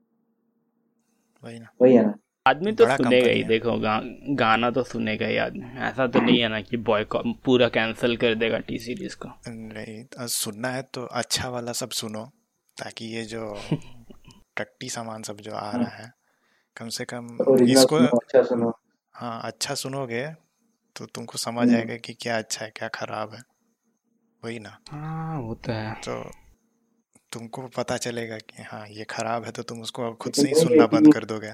[1.44, 2.14] वही ना। वही है ना।
[2.46, 4.01] आदमी तो सुनेगा ही देखो गा,
[4.35, 7.05] गाना तो सुनेगा ही आदमी। ऐसा तो नहीं है ना कि बॉय
[7.44, 12.24] पूरा कैंसिल कर देगा टी सीरीज़ को। नहीं सुनना है तो अच्छा वाला सब सुनो
[12.77, 13.42] ताकि ये जो
[14.57, 16.11] टट्टी सामान सब जो आ रहा है
[16.77, 17.27] कम से कम
[17.68, 18.72] इसको सुनो अच्छा सुनो।
[19.14, 20.27] हाँ अच्छा सुनोगे
[20.96, 23.40] तो तुमको समझ हम्म। आएगा कि क्या अच्छा है क्या खराब है।
[24.42, 26.22] वही ना। हाँ वो तो है। तो
[27.33, 30.87] तुमको पता चलेगा कि हाँ ये खराब है तो तुम उसको खुद से ही सुनना
[30.87, 31.53] बंद कर दोगे।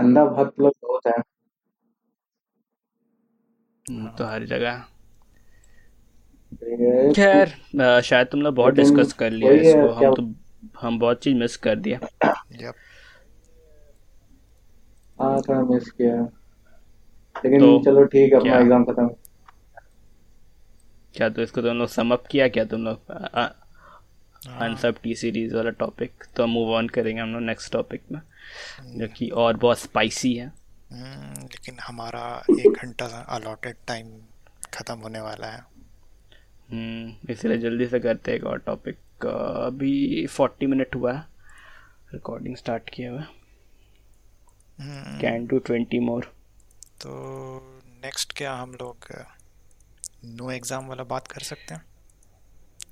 [0.00, 1.18] अंधा भक्त लोग बहुत है।
[3.86, 4.84] वो तो हर जगह।
[7.14, 10.22] खैर शायद तुम लोग बहुत डिस्कस कर लिया है, इसको। हम तो
[10.80, 11.98] हम बहुत चीज़ मिस कर दिया।
[15.18, 16.14] हाँ थोड़ा मिस किया।
[17.36, 19.08] लेकिन तो चलो ठीक है अपना एग्ज़ाम खत्म।
[21.14, 23.12] क्या तो इसको तुम लोग समअप किया क्या तुम लोग?
[23.34, 23.48] हाँ,
[24.60, 28.20] अनसब टी सीरीज़ वाला टॉपिक तो मूव ऑन करेंगे हम लोग नेक्स्ट टॉपिक में।
[28.82, 30.46] जो कि और बहुत स्पाइसी है।
[30.92, 34.10] हम्म, लेकिन हमारा एक घंटा अलॉटेड टाइम
[34.74, 35.60] खत्म होने वाला है।
[36.70, 41.28] हम्म, इसलिए जल्दी से करते हैं एक और टॉपिक अभी फोर्टी मिनट हुआ है।
[42.12, 43.26] रिकॉर्डिंग स्टार्ट किया हुआ
[45.20, 46.24] कैन डू ट्वेंटी मोर
[47.00, 47.10] तो
[48.04, 49.06] नेक्स्ट क्या हम लोग
[50.26, 51.82] नो एग्ज़ाम वाला बात कर सकते हैं?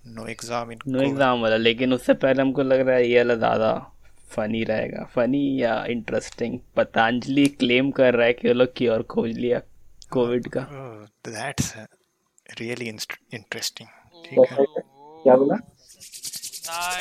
[0.07, 3.71] नो एग्ज़ाम नो एग्ज़ाम वाला लेकिन उससे पहले हमको लग रहा है ये वाला ज़्यादा
[4.31, 9.39] फनी रहेगा। फनी या इंटरेस्टिंग पतंजलि क्लेम कर रहा है कि वो लोग क्योर खोज
[9.39, 9.61] लिया
[10.13, 10.61] कोविड का।
[11.29, 11.75] दैट्स
[12.61, 13.89] रियली इंटरेस्टिंग
[14.25, 14.65] ठीक क्या है।
[15.25, 15.57] क्या बोला?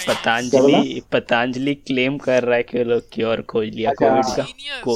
[0.08, 4.44] पतंजलि पतंजलि क्लेम कर रहा है कि वो लोग क्योर खोज लिया अच्छा। कोविड का।
[4.84, 4.94] को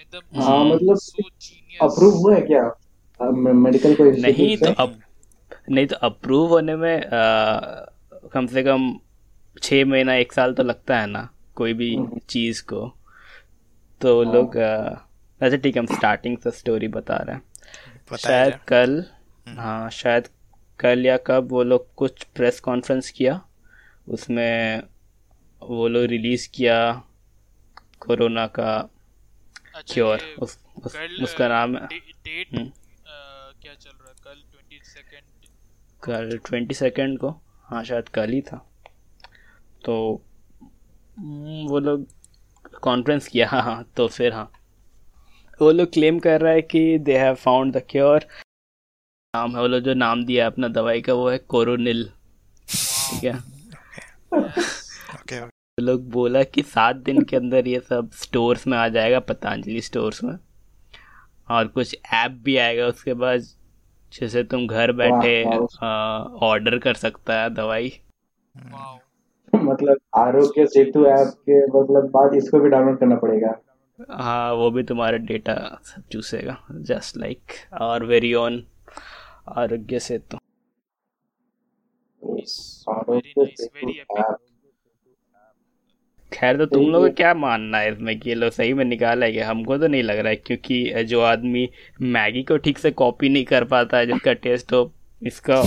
[0.00, 0.98] एकदम हाँ मतलब
[1.82, 2.62] अप्रूव हुआ है क्या?
[3.20, 5.00] मेडिकल को नहीं तो अब
[5.70, 7.24] नहीं तो अप्रूव होने में आ,
[8.32, 8.90] कम से कम
[9.62, 12.86] छः महीना एक साल तो लगता है ना कोई भी हम्म। चीज़ को।
[14.00, 19.04] तो वो लोग अच्छा ठीक है हम स्टार्टिंग से स्टोरी बता रहे हैं। शायद कल
[19.48, 20.28] हाँ शायद
[20.80, 23.40] कल या कब वो लोग कुछ प्रेस कॉन्फ्रेंस किया।
[24.08, 24.82] उसमें
[25.62, 26.76] वो लोग रिलीज़ किया
[28.00, 28.72] कोरोना का
[29.74, 32.70] अच्छा, क्योर ये उस, उस, कल उसका नाम है। हम्म।
[33.62, 34.14] क्या चल रहा है?
[34.24, 35.22] कल ट्वेंटी सेकेंड
[36.02, 37.30] कल ट्वेंटी सेकेंड को?
[37.64, 38.66] हाँ शायद कल ही था।
[39.84, 39.94] तो
[41.18, 42.06] हम्म, वो लोग
[42.82, 44.50] कॉन्फ्रेंस किया हाँ हाँ तो फिर हाँ।
[45.60, 48.24] वो लोग क्लेम कर रहा है कि they have found the cure
[49.34, 52.04] नाम है वो लोग जो नाम दिया है अपना दवाई का वो है कोरोनिल।
[52.68, 53.36] ठीक है?
[55.14, 59.20] ओके वो लोग बोला कि सात दिन के अंदर ये सब स्टोर्स में आ जाएगा
[59.28, 60.36] पतंजलि स्टोर्स में।
[61.50, 63.46] और कुछ ऐप भी आएगा उसके बाद
[64.12, 65.42] जैसे तुम घर बैठे
[66.46, 67.88] ऑर्डर कर सकता है दवाई।
[68.54, 68.98] वाओ
[69.64, 73.54] मतलब आरोग्य सेतु ऐप के मतलब बाद इसको भी डाउनलोड करना पड़ेगा।
[74.10, 78.62] हाँ वो भी तुम्हारा डेटा सब चूसेगा जस्ट लाइक और वेरी ऑन
[79.48, 80.38] आरोग्य सेतु।
[86.32, 89.26] खैर तो तुम सही लोगों क्या मानना है इसमें कि ये लोग सही में निकाला
[89.26, 91.68] है कि हमको तो नहीं लग रहा है क्योंकि जो आदमी
[92.02, 94.92] मैगी को ठीक से कॉपी नहीं कर पाता है जिसका टेस्ट हो
[95.26, 95.56] इसका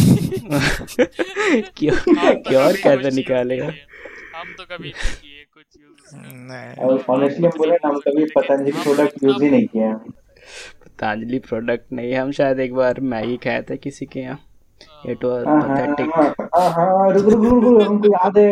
[1.77, 7.57] क्यों तो क्यों और कैसे निकालेगा। हम तो कभी नहीं किए कुछ यूज़ ऑनेस्टली हम
[7.57, 12.73] बोले हम कभी पतंजलि प्रोडक्ट यूज़ ही नहीं हैं। पतंजलि प्रोडक्ट नहीं हम शायद एक
[12.73, 14.39] बार मैगी खाए थे किसी के यहाँ।
[15.09, 16.09] इट वाज हाँ पैथेटिक
[17.15, 18.49] रुक रुक रुक रुक हमको याद है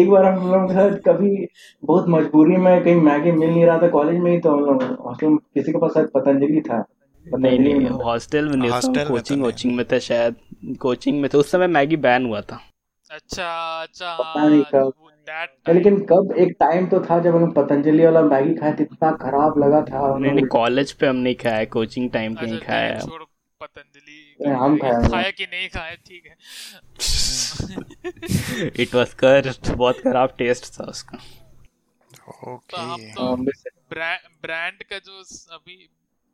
[0.00, 1.46] एक बार हम लोग के साथ कभी
[1.82, 4.82] बहुत मजबूरी में कहीं मैगी मिल नहीं रहा था कॉलेज में ही तो हम लोग
[5.06, 6.84] हॉस्टल में किसी के पास शायद पतंजलि था।
[7.26, 10.36] नहीं नहीं हॉस्टल में नहीं हॉस्टल तो कोचिंग कोचिंग में था शायद।
[10.80, 12.60] कोचिंग में था उस समय मैगी बैन हुआ था।
[13.10, 13.48] अच्छा
[13.82, 14.92] अच्छा पता नहीं हाँ कब।
[15.68, 16.34] लेकिन कब?
[16.38, 20.18] एक टाइम तो था जब हम पतंजलि वाला मैगी खाए थे इतना खराब लगा था।
[20.18, 22.98] नहीं नहीं कॉलेज पे हम नहीं खाया कोचिंग टाइम पे अच्छा नहीं खाया
[23.60, 25.94] पतंजलि हम खाए खाया। कि नहीं खाया?
[25.94, 26.36] ठीक है।
[28.82, 31.18] इट वाज कर बहुत खराब टेस्ट था उसका।
[32.16, 33.36] तो ओके तो
[33.90, 35.22] ब्रांड ब्रांड का जो
[35.54, 35.88] अभी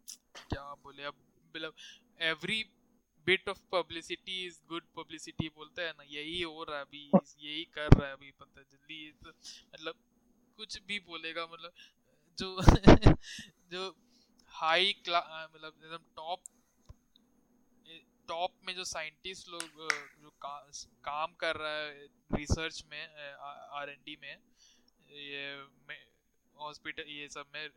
[0.08, 1.74] क्या बोले अब मतलब
[2.22, 2.62] every
[3.26, 7.04] bit of publicity is good publicity बोलते हैं ना यही हो रहा है अभी
[7.40, 9.94] यही कर रहा है अभी पतंजलि तो मतलब
[10.58, 11.72] कुछ भी बोलेगा मतलब
[12.38, 12.60] जो
[13.72, 13.82] जो
[14.54, 16.40] हाई क्लास मतलब एकदम टॉप
[18.28, 19.88] टॉप में जो साइंटिस्ट लोग
[20.22, 20.56] जो का,
[21.04, 23.02] काम कर रहा है रिसर्च में
[23.80, 24.36] आर एन डी में
[25.10, 25.44] ये
[26.56, 27.68] हॉस्पिटल ये सब में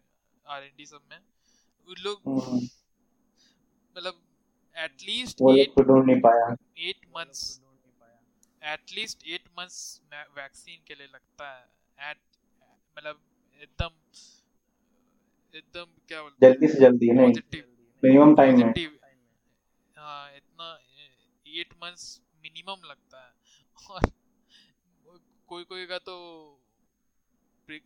[0.46, 1.20] आर एन डी सब में
[2.00, 2.58] लोग हम्म,
[3.96, 4.22] मतलब
[4.78, 5.80] at least eight
[6.80, 7.62] eight months
[8.64, 12.18] at least eight months vaccine के लिए लगता है। एट
[12.98, 13.22] मतलब
[13.62, 13.92] एकदम
[15.56, 17.34] एकदम क्या बोलते जल्दी से जल्दी नहीं।
[18.04, 18.98] मिनिमम टाइम पॉजिटिव
[19.98, 20.80] हाँ। इतना
[21.48, 23.34] एट मंथ्स मिनिमम लगता है।
[23.90, 26.16] और कोई कोई का तो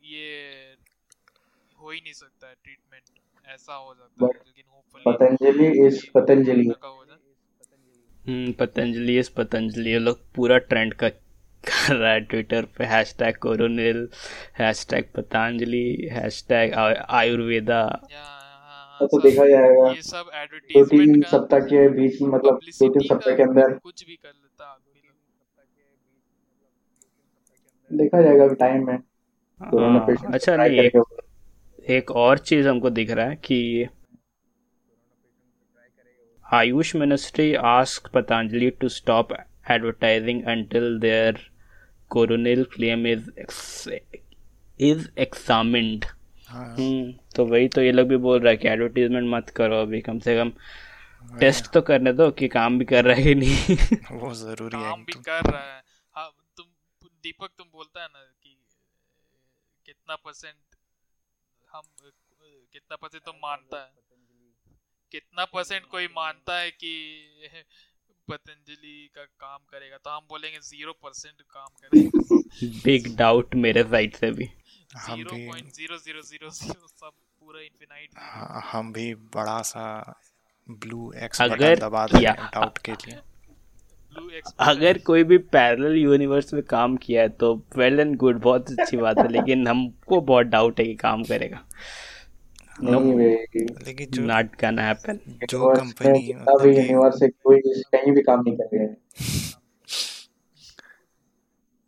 [0.03, 0.77] ये
[1.79, 3.03] हो ही नहीं सकता है ट्रीटमेंट
[3.53, 6.65] ऐसा हो जाता है लेकिन होपफुली पतंजलि is पतंजलि।
[8.25, 12.86] हम्म पतंजलि इस पतंजलि। ये लोग पूरा ट्रेंड का कर रहा है ट्विटर पे।
[13.19, 14.08] Hashtag Coronil
[14.60, 17.81] hashtag Patanjali hashtag Ayurveda
[19.01, 22.60] वो तो देखा जाएगा। ये सब दो एडवर्टीजमेंट तीन का सप्ताह के बीच में मतलब
[22.60, 24.93] दो तीन सप्ताह के अंदर। कुछ भी कर लेता आदमी
[27.91, 28.97] देखा जाएगा अभी टाइम में।
[29.62, 30.95] कोरोना हाँ, पेशेंट अच्छा नहीं एक
[31.86, 33.88] एक और चीज़ हमको दिख रहा है कि
[36.45, 39.34] Ayush ministry ask Patanjali to stop
[39.71, 41.39] advertising until their
[42.12, 43.30] Coronil claim is
[44.80, 46.06] is examined
[46.48, 49.82] हाँ। हम्म तो वही तो ये लोग भी बोल रहा है कि एडवर्टीजमेंट मत करो
[49.82, 50.52] अभी कम से कम
[51.39, 53.76] टेस्ट तो करने दो कि काम भी कर रहा है कि नहीं।
[54.21, 55.82] वो ज़रूरी है काम भी तो। कर रहा है।
[56.15, 56.65] हाँ तुम
[57.24, 58.56] दीपक तुम बोलता है ना कि
[59.86, 60.74] कितना परसेंट
[61.75, 62.11] हम
[62.73, 64.03] कितना परसेंट तुम मानता है।
[65.11, 66.93] कितना परसेंट कोई मानता है कि
[68.29, 74.15] पतंजलि का काम करेगा तो हम बोलेंगे ज़ीरो परसेंट काम करेगा। बिग डाउट मेरे साइड
[74.15, 78.91] से भी। हम ज़ीरो भी point zero zero zero zero सब पूरा इन्फिनाइट हाँ, हम
[78.93, 79.85] भी बड़ा सा
[80.69, 83.19] ब्लू एक्स अगर बटन दबा देंगे डाउट के लिए।
[84.60, 88.97] अगर कोई भी पैरेलल यूनिवर्स में काम किया है तो वेल एंड गुड बहुत अच्छी
[88.97, 91.65] बात है लेकिन हमको बहुत डाउट है कि काम करेगा।
[92.84, 93.13] नहीं
[93.86, 98.43] लेकिन जो नॉट गन हैपन जो कंपनी जितना मतलब यूनिवर्स है कोई कहीं भी काम
[98.47, 98.88] नहीं कर रहे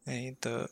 [0.08, 0.64] नहीं तो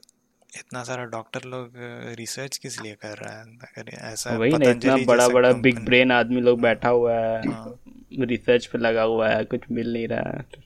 [0.58, 1.72] इतना सारा डॉक्टर लोग
[2.18, 3.44] रिसर्च किस लिए कर रहा है?
[3.44, 7.80] अगर ऐसा वही ना इतना बड़ा बड़ा बिग ब्रेन आदमी लोग बैठा हुआ है हाँ।
[8.20, 10.65] रिसर्च पे लगा हुआ है कुछ मिल नहीं रहा है।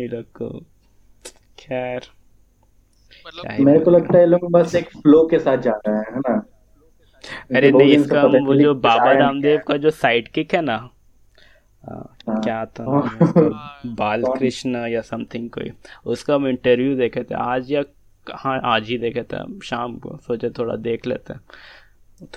[0.00, 0.48] ये लोग को।
[1.58, 2.00] खैर।
[3.26, 6.18] मतलब मेरे को लगता है लोग बस एक फ्लो के साथ जा रहे हैं है
[6.18, 6.46] ना?
[7.56, 12.40] अरे नहीं इसका वो जो बाबा रामदेव का जो साइड किक है ना आ, हाँ।
[12.42, 12.84] क्या था?
[12.84, 15.70] हाँ। हाँ, बाल कृष्ण या समथिंग कोई।
[16.06, 17.82] उसका हम इंटरव्यू देखे थे आज या
[18.26, 21.40] हाँ आज ही देखे थे शाम को। सोचे थोड़ा देख लेते हैं।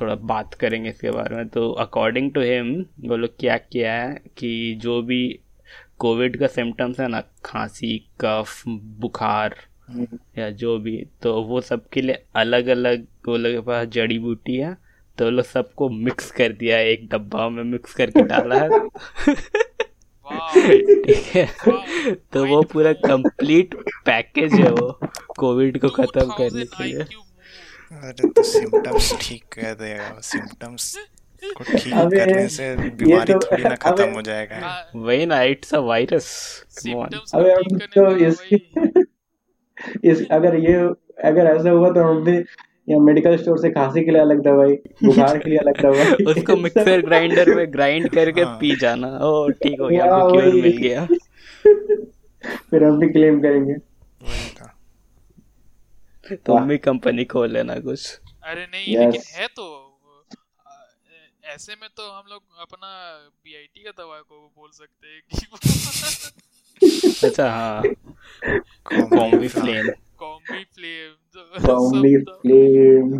[0.01, 4.21] थोड़ा बात करेंगे इसके बारे में। तो अकॉर्डिंग टू हिम वो लोग क्या किया है
[4.37, 5.39] कि जो भी
[6.01, 9.55] कोविड का सिम्टम्स है ना खांसी कफ बुखार
[10.37, 14.55] या जो भी तो वो सबके लिए अलग अलग वो लोग के पास जड़ी बूटी
[14.57, 14.75] है
[15.17, 18.69] तो लोग सबको मिक्स कर दिया है एक डब्बा में मिक्स करके डाला है।
[21.03, 21.45] ठीक है?
[22.33, 24.99] तो वो पूरा कंप्लीट पैकेज है वो
[25.39, 30.95] कोविड को खत्म करने के लिए। अरे तो सिम्टम्स ठीक कर देगा सिम्टम्स
[31.43, 35.73] को ठीक करने से बीमारी तो- थोड़ी ना खत्म हो जाएगा। हाँ, वही ना इट्स
[35.75, 36.27] अ वायरस
[37.35, 38.41] अबे हम तो इस
[40.03, 40.73] इस अगर ये
[41.29, 42.37] अगर ऐसा हुआ तो हम भी
[42.89, 46.55] या मेडिकल स्टोर से खांसी के लिए अलग दवाई बुखार के लिए अलग दवाई। उसको
[46.55, 50.77] मिक्सर ग्राइंडर में ग्राइंड करके हाँ। पी जाना। ओ ठीक हो गया आपको क्योर मिल
[50.77, 51.05] गया।
[52.69, 53.73] फिर हम भी क्लेम करेंगे।
[56.23, 59.80] तो। तुम भी कंपनी खोल लेना कुछ। अरे नहीं लेकिन है तो।
[61.51, 62.89] ऐसे में तो हम लोग अपना
[63.45, 65.35] बीआईटी का दवा को बोल सकते हैं कि
[67.27, 67.81] अच्छा हाँ।
[68.93, 73.19] Combiflam. Combiflam Combiflam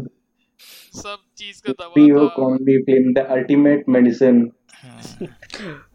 [1.02, 4.42] सब चीज़ का दवा पीओ Combiflam the ultimate medicine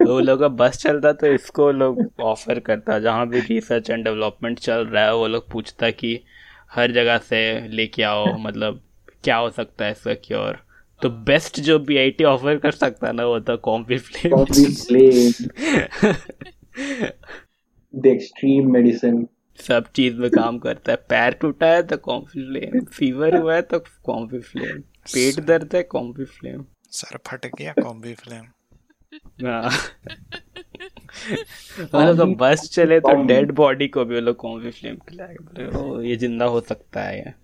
[0.03, 4.59] वो लोग का बस चलता तो इसको लोग ऑफ़र करता। जहाँ भी रिसर्च एंड डेवलपमेंट
[4.59, 6.19] चल रहा है वो लोग पूछता कि
[6.75, 8.81] हर जगह से लेके आओ मतलब
[9.25, 10.66] क्या हो सकता है इसका क्योर
[11.03, 13.57] तो बेस्ट जो बी आई टी ऑफ़र कर सकता ना वो तो
[13.99, 14.37] Combiflam
[14.75, 15.33] Combiflam
[17.95, 19.27] the extreme medicine
[19.59, 23.63] सब चीज़ में काम करता है। पैर टूटा है तो कॉम्बी फ्लेम फीवर हुआ है
[23.63, 24.81] तो कॉम्बी फ्लेम
[25.15, 28.45] पेट दर्द है कॉम्बी फ्लेम सर फट गया कॉम्बी फ्लेम
[29.47, 29.71] हाँ।
[31.81, 36.17] मतलब तो बस चले तो डेड बॉडी को भी वो लोग कॉम्बी फ्लेम खिलाएँगे ये
[36.17, 37.35] ज़िंदा हो सकता है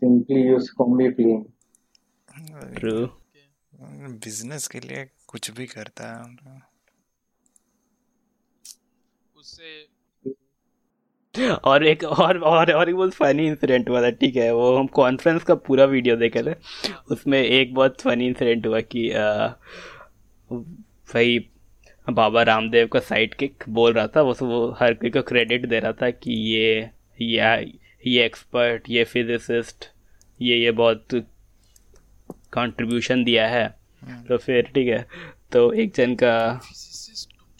[0.00, 0.70] simply use
[1.10, 1.42] Combiflam
[2.76, 3.06] true
[4.24, 6.60] business के लिए कुछ भी करता है
[9.36, 9.88] उससे
[11.64, 14.52] और एक और और और एक बहुत फनी इंसिडेंट हुआ था ठीक है?
[14.54, 16.54] वो हम कॉन्फ्रेंस का पूरा वीडियो देखे थे।
[17.10, 19.08] उसमें एक बहुत फनी इंसिडेंट हुआ कि
[21.14, 21.38] भाई
[22.10, 25.80] बाबा रामदेव का साइड किक बोल रहा था वो वो हर कोई को क्रेडिट दे
[25.80, 27.40] रहा था कि ये ये
[28.04, 29.84] ये एक्सपर्ट ये फिजिसिस्ट
[30.40, 31.06] ये ये बहुत
[32.52, 33.66] कंट्रीब्यूशन दिया है।
[34.28, 35.04] तो फिर ठीक है
[35.52, 36.32] तो एक जन का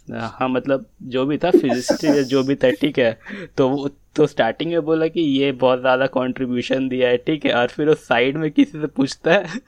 [0.08, 3.18] हाँ मतलब जो भी था फिजिसिस्ट या जो भी था ठीक है।
[3.58, 7.52] तो वो तो स्टार्टिंग में बोला कि ये बहुत ज़्यादा कंट्रीब्यूशन दिया है ठीक है
[7.54, 9.60] और फिर वो साइड में किसी से पूछता है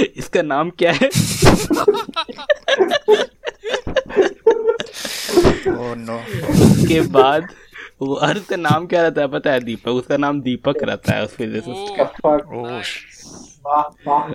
[0.16, 1.08] इसका नाम क्या है?
[5.68, 6.16] ओ नो
[6.54, 7.46] उसके बाद
[8.00, 9.88] वो और उसका नाम क्या रहता है पता है दीपक?
[9.88, 12.00] उसका नाम दीपक रहता है उस फिजिसिस्ट
[13.66, 14.32] वाह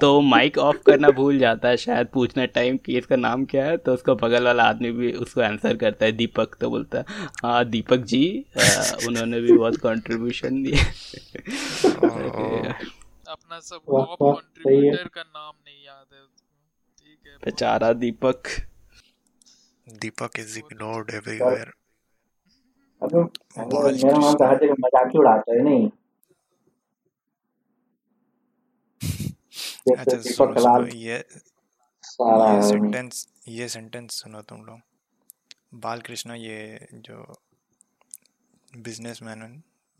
[0.00, 3.76] तो माइक ऑफ़ करना भूल जाता है शायद पूछने टाइम कि इसका नाम क्या है
[3.76, 7.04] तो उसका बगल वाला आदमी भी उसको आंसर करता है दीपक तो बोलता है
[7.42, 8.22] हाँ दीपक जी
[9.08, 10.76] उन्होंने भी बहुत कंट्रीब्यूशन दिए
[13.28, 16.20] अपना सब। कंट्रीब्यूटर का नाम नहीं याद है।
[16.98, 18.48] ठीक है बेचारा Deepak.
[19.86, 21.72] Deepak is ignored everywhere
[23.04, 23.14] अब
[23.72, 25.90] मेरा नाम तो हर जगह मज़ाक ही उड़ाता है नहीं।
[29.92, 34.80] अच्छा सुनो सुनो ये ये सेंटेंस ये सेंटेंस सुनो तुम लोग।
[35.84, 36.58] बाल कृष्णा ये
[36.94, 37.16] जो
[38.78, 39.50] बिजनेसमैन है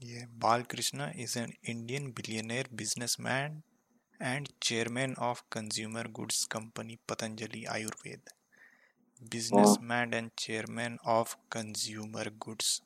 [0.01, 3.61] ये Bal Krishna is an Indian billionaire businessman
[4.21, 8.31] and chairman of consumer goods company Patanjali Ayurved
[9.33, 12.81] businessman and chairman of consumer goods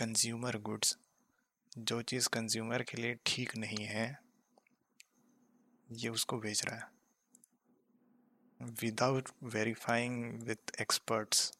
[0.00, 0.98] consumer goods
[1.78, 4.18] जो चीज़ कंज्यूमर के लिए ठीक नहीं है
[5.92, 6.82] ये उसको बेच रहा है।
[8.82, 11.52] विदाउट वेरीफाइंग विथ एक्सपर्ट्स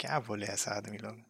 [0.00, 1.22] क्या बोले ऐसा आदमी लोग?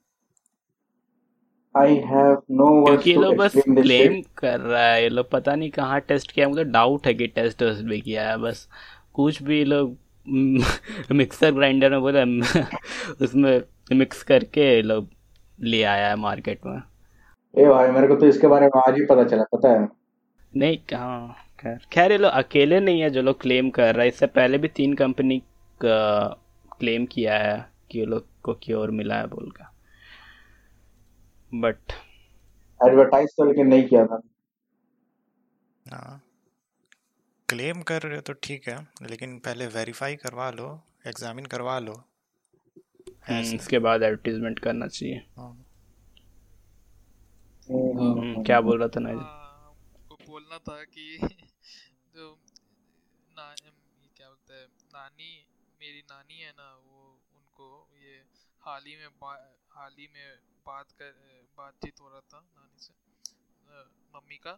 [1.77, 5.71] आई हैव नो क्योंकि ये लोग बस क्लेम कर रहा है ये लोग पता नहीं
[5.71, 8.69] कहाँ टेस्ट किया मुझे डाउट है कि टेस्ट वेस्ट भी किया है बस
[9.15, 9.99] कुछ भी लोग
[11.13, 12.41] मिक्सर ग्राइंडर में बोले
[13.25, 15.09] उसमें मिक्स करके लोग
[15.59, 16.83] ले आया है मार्केट में।
[17.55, 19.89] ए भाई मेरे को तो इसके बारे में आज ही पता चला पता है?
[20.55, 21.37] नहीं कहाँ?
[21.61, 24.59] खैर खैर ये लोग अकेले नहीं है जो लोग क्लेम कर रहा है। इससे पहले
[24.59, 25.39] भी तीन कंपनी
[25.81, 26.27] का
[26.79, 27.57] क्लेम किया है
[27.91, 29.71] कि ये लोग को क्योर मिला है बोल का
[31.53, 31.93] बट
[32.81, 34.21] एडवर्टाइज तो लेकिन नहीं किया था।
[35.87, 36.21] हाँ
[37.49, 40.69] क्लेम कर रहे हो तो ठीक है लेकिन पहले वेरीफाई करवा लो
[41.07, 41.95] एग्जामिन करवा लो।
[43.29, 45.65] इसके बाद एडवर्टीजमेंट करना चाहिए हाँ।
[47.69, 49.75] हम्म, क्या बोल रहा था ना हाँ,
[50.27, 51.19] बोलना था कि
[52.17, 52.39] जो
[53.31, 53.55] ना
[54.17, 55.47] क्या बोलते हैं नानी
[55.81, 57.01] मेरी नानी है ना वो
[57.37, 58.23] उनको ये
[58.61, 59.09] हाल ही में
[59.71, 61.13] हाल ही में बात कर
[61.59, 62.93] बातचीत हो रहा था नानी से
[64.15, 64.53] मम्मी का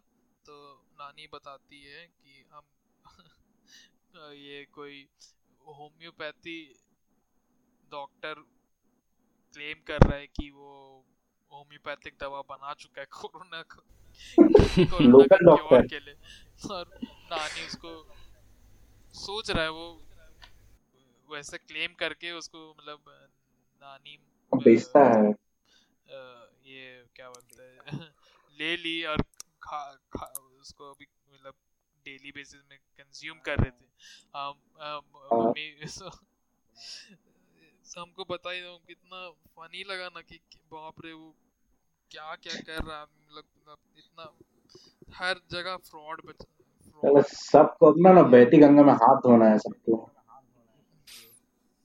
[0.45, 0.57] तो
[0.99, 2.63] नानी बताती है कि हम
[4.33, 5.07] ये कोई
[5.61, 6.59] होम्योपैथी
[7.91, 8.43] डॉक्टर
[9.53, 11.03] क्लेम कर रहा है कि वो
[11.51, 13.81] होम्योपैथिक दवा बना चुका है कोरोना को।
[14.91, 16.15] कोरोना Local का लिए।
[16.71, 18.13] और नानी उसको
[19.13, 20.03] सोच रहा है वो
[21.29, 23.03] वैसे क्लेम करके उसको मतलब
[23.81, 24.17] नानी
[24.55, 25.31] बेचता है।
[26.65, 28.15] ये क्या बोलते हैं?
[28.59, 29.21] ले ली और
[29.63, 30.25] खा खा
[30.61, 31.53] उसको अभी मतलब
[32.05, 33.85] डेली बेसिस में कंज्यूम कर रहे थे।
[34.35, 35.71] हम हम- हाँ। मम्मी
[37.97, 40.39] हमको बता ही दो कितना फनी लगा ना कि
[40.71, 41.35] बाप रे वो
[42.11, 44.31] क्या क्या कर रहा है मतलब मतलब इतना
[45.15, 46.45] हर जगह फ्रॉड बच
[47.21, 50.11] सबको अपना ना बहती गंगा में हाथ धोना है सबको।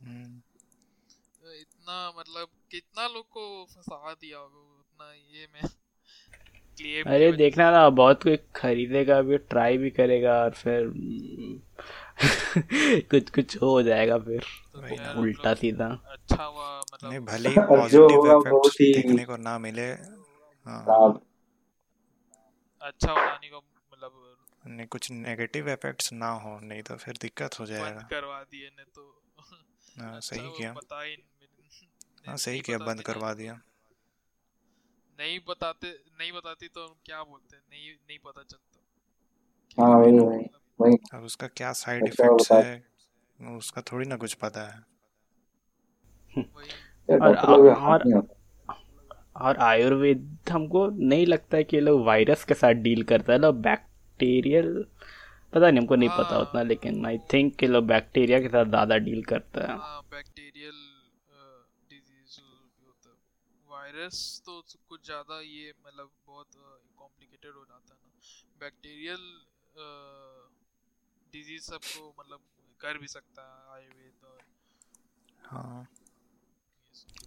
[0.01, 0.41] हम्म,
[1.45, 5.63] इतना मतलब कितना लोग को फंसा दिया होगा उतना ये में
[7.07, 10.93] अरे देखना ना बहुत कोई खरीदेगा भी ट्राई भी करेगा और फिर
[13.11, 14.45] कुछ कुछ हो जाएगा फिर।
[15.19, 19.87] उल्टा सीधा। अच्छा हुआ नहीं मतलब भले ही पॉजिटिव इफेक्ट्स देखने को ना मिले
[20.67, 21.21] हाँ।
[22.81, 23.59] अच्छा हुआ नानी को
[23.93, 28.43] मतलब नहीं कुछ नेगेटिव इफेक्ट्स ना हो नहीं तो फिर दिक्कत हो बंद जाएगा। करवा
[28.43, 29.23] दिए ने तो।
[29.99, 30.75] हाँ अच्छा सही किया।
[32.27, 33.61] हाँ सही किया बंद करवा दिया।
[35.19, 41.23] नहीं बताते नहीं बताती तो हम क्या बोलते नहीं नहीं पता चलता। हाँ वही अब
[41.25, 42.83] उसका क्या साइड इफेक्ट्स है
[43.57, 44.81] उसका थोड़ी ना कुछ पता है।
[47.09, 48.03] और और
[49.37, 53.61] और आयुर्वेद हमको नहीं लगता है कि लोग वायरस के साथ डील करता है। लोग
[53.63, 54.85] बैक्टीरियल
[55.53, 58.65] पता नहीं हमको नहीं पता हाँ। उतना लेकिन आई थिंक कि लोग बैक्टीरिया के साथ
[58.67, 60.79] ज़्यादा डील करता है। हाँ बैक्टीरियल
[61.91, 62.41] डिज़ीज़
[62.87, 63.17] होता है।
[63.69, 66.47] वायरस तो कुछ ज़्यादा ये मतलब बहुत
[66.99, 68.21] कॉम्प्लिकेटेड हो जाता है ना।
[68.61, 69.25] बैक्टीरियल
[71.33, 72.41] डिज़ीज़ सबको मतलब
[72.81, 74.41] कर भी सकता है आयुर्वेद और
[75.49, 75.87] हाँ।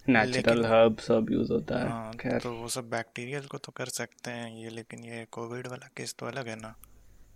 [0.10, 3.90] नेचुरल हर्ब सब यूज़ होता है हाँ खैर। तो वो सब बैक्टीरियल को तो कर
[3.92, 6.74] सकते हैं ये लेकिन ये कोविड वाला केस तो अलग है ना।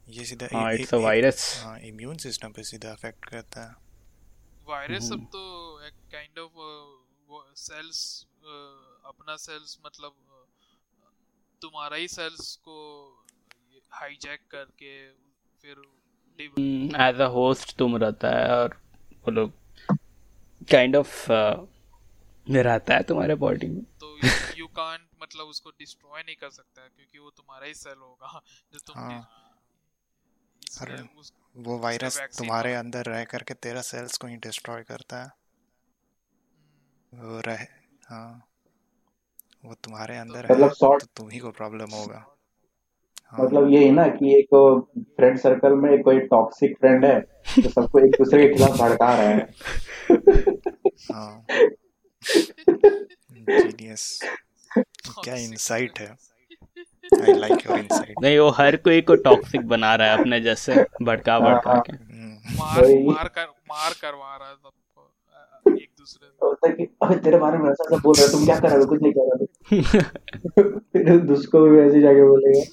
[0.07, 3.76] ये सीधा हाँ इट्स अ वायरस हाँ इम्यून सिस्टम पे सीधा अफेक्ट करता है।
[4.67, 5.41] वायरस सब हम्म। तो
[5.88, 8.01] एक काइंड ऑफ़ सेल्स
[9.05, 10.15] अपना सेल्स मतलब
[11.61, 12.78] तुम्हारा ही सेल्स को
[13.91, 14.93] हाईजैक करके
[15.63, 15.82] फिर
[16.40, 18.82] एज अ होस्ट तुम रहता है और
[19.26, 19.52] वो लोग
[20.72, 21.32] काइंड ऑफ़
[22.50, 24.18] रहता है तुम्हारे बॉडी में। तो
[24.58, 28.42] यू कांट मतलब उसको डिस्ट्रॉय नहीं कर सकता है क्योंकि वो तुम्हारा ही सेल होगा
[28.74, 29.36] जो तुम हाँ।
[30.82, 31.02] अरे,
[31.56, 35.32] वो वायरस तुम्हारे अंदर रह करके तेरा सेल्स को ही डिस्ट्रॉय करता है।
[37.14, 37.68] हम्म, वो रह
[38.08, 38.46] हाँ।
[39.66, 42.39] वो तुम्हारे अंदर मतलब है तो तुम ही को प्रॉब्लम होगा।
[43.34, 44.48] हाँ। मतलब ये है ना कि एक
[45.18, 47.20] फ्रेंड सर्कल में कोई टॉक्सिक फ्रेंड है
[47.60, 49.50] जो सबको एक दूसरे के खिलाफ भड़का रहा है।
[51.12, 51.46] हाँ।
[53.50, 54.20] जीनियस
[54.78, 56.16] क्या toxic इंसाइट है?
[57.22, 60.86] आई लाइक योर इंसाइट नहीं वो हर कोई को टॉक्सिक बना रहा है अपने जैसे
[61.02, 61.94] भड़का भड़का के।
[62.56, 64.56] मार मार कर मार करवा रहा है
[65.68, 68.60] एक दूसरे होता कि "अबे, तेरे बारे में ऐसा ऐसा बोल रहा है तुम क्या
[68.60, 68.86] कर रहे हो?
[68.86, 72.64] कुछ नहीं कर रहे हो। फिर उसको भी वैसे ही जाके बोलेगा।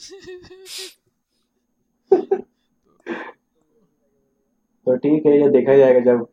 [4.87, 6.27] तो ठीक है ये देखा जाएगा जब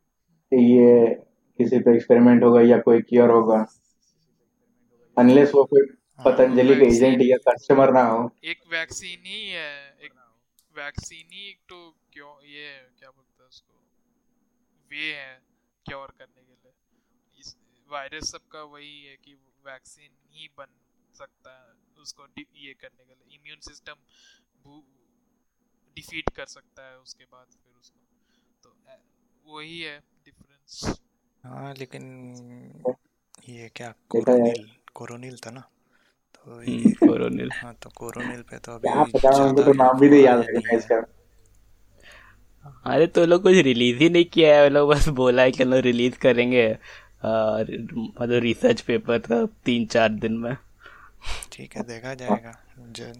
[0.53, 1.15] ये
[1.57, 3.65] किसी पे एक्सपेरिमेंट होगा या कोई क्योर होगा।
[5.17, 5.81] अनलेस वो कोई
[6.25, 10.11] पतंजलि का एजेंट या कस्टमर ना हो। एक वैक्सीन ही है एक
[10.77, 13.73] वैक्सीन ही एक तो क्यों ये क्या बोलते हैं उसको?
[14.91, 15.41] वे है
[15.85, 16.42] क्योर करने
[17.93, 19.33] वायरस सबका वही है कि
[19.65, 20.67] वैक्सीन ही बन
[21.15, 23.95] सकता है उसको ये करने के लिए। इम्यून सिस्टम
[25.97, 27.99] डिफीट कर सकता है उसके बाद फिर उसको।
[28.63, 28.75] तो
[29.45, 30.99] वही है डिफरेंस
[31.43, 32.03] हाँ लेकिन
[33.49, 35.61] ये क्या कोरोनिल कोरोनिल था ना?
[36.35, 38.89] तो ये हम्म, कोरोनिल। हाँ तो कोरोनिल पे तो अभी
[39.63, 41.03] तो नाम भी नहीं याद है। इसका
[42.85, 45.63] अरे तो लोग कुछ रिलीज़ ही नहीं किया है। वो लोग बस बोला है कि
[45.63, 46.67] लोग रिलीज़ करेंगे।
[47.25, 50.55] मतलब रिसर्च पेपर था तीन चार दिन में।
[51.51, 52.53] ठीक है देखा जाएगा।
[52.97, 53.13] जन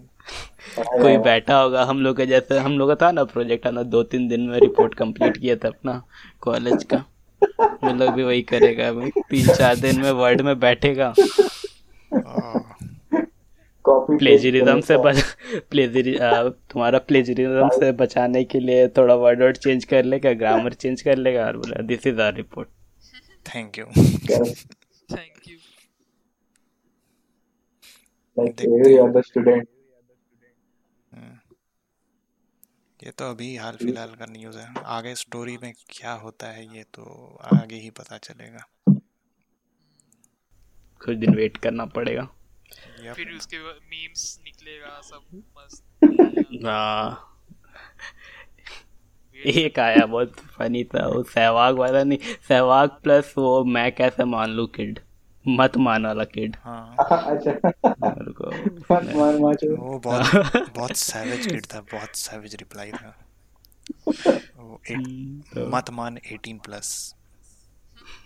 [0.78, 4.04] कोई बैठा होगा हम लोग के जैसे हम लोग का था ना प्रोजेक्ट आना दो
[4.04, 6.02] तीन दिन में रिपोर्ट कंप्लीट किया था अपना
[6.42, 7.04] कॉलेज का।
[7.84, 11.14] वो लोग भी वही करेगा भाई तीन चार दिन में वर्ड में बैठेगा।
[13.86, 15.22] प्लेजरिज्म से बच
[15.72, 21.02] प्लेजरि तुम्हारा प्लेजरिज्म से बचाने के लिए थोड़ा वर्ड वर्ड चेंज कर लेगा ग्रामर चेंज
[21.02, 22.68] कर लेगा और बोला this is our report
[23.46, 23.86] thank you
[25.16, 25.58] thank you
[33.04, 36.84] ये तो अभी हाल फ़िलहाल का न्यूज़ है। आगे स्टोरी में क्या होता है ये
[36.84, 37.04] तो
[37.44, 38.66] आगे ही पता चलेगा।
[41.02, 42.26] कुछ दिन वेट करना पड़ेगा।
[43.14, 45.84] फिर उसके मीम्स निकलेगा सब मस्त।
[46.66, 47.33] हाँ।
[49.36, 52.18] एक आया बहुत फनी था वो सहवाग वाला नहीं
[52.50, 55.00] सहवाग प्लस वो मैं कैसे मान लूँ किड
[55.48, 57.52] मत मान वाला किड हाँ। अच्छा।
[58.32, 58.52] को
[58.96, 60.36] मत मान माचो वो बहुत
[60.76, 63.28] बहुत सैवेज किड था बहुत सैवेज रिप्लाई था।
[64.58, 67.16] वो एट, मत मान 18 प्लस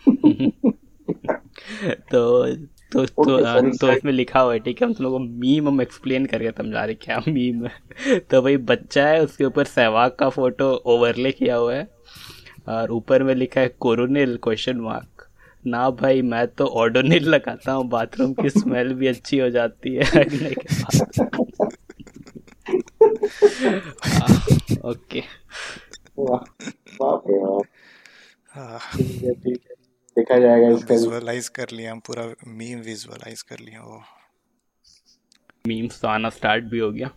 [2.11, 2.47] तो
[2.91, 3.97] तो तो, Okay, हाँ, sorry, तो sorry.
[3.97, 4.87] इसमें लिखा हुआ है ठीक है?
[4.87, 8.19] हम तुम लोगों को मीम हम एक्सप्लेन करके समझा रहे क्या मीम है?
[8.31, 11.87] तो भाई बच्चा है उसके ऊपर सहवाग का फ़ोटो ओवरले किया हुआ है
[12.67, 15.27] और ऊपर में लिखा है कोरोनिल क्वेश्चन मार्क
[15.67, 20.03] ना भाई मैं तो ऑडोनिल लगाता हूँ बाथरूम की स्मेल भी अच्छी हो जाती है
[20.15, 21.27] लगने के बाद
[24.85, 25.21] ओके
[26.19, 26.43] वाह
[26.99, 27.63] बाप रे बाप
[28.53, 29.75] हाँ, ठीक है ठीक है
[30.39, 34.01] देखा जाएगा इसका भी। विजुअलाइज कर लिया हम पूरा मीम विजुअलाइज कर लिया वो
[35.67, 37.09] मीम्स तो आना स्टार्ट भी हो गया।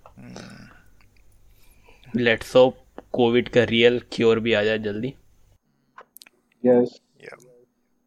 [2.16, 2.78] लेट्स होप
[3.12, 5.14] कोविड का रियल क्योर भी आ जाए जल्दी।
[6.64, 7.44] Yes yep.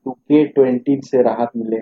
[0.05, 1.79] Two K twenty से राहत मिले।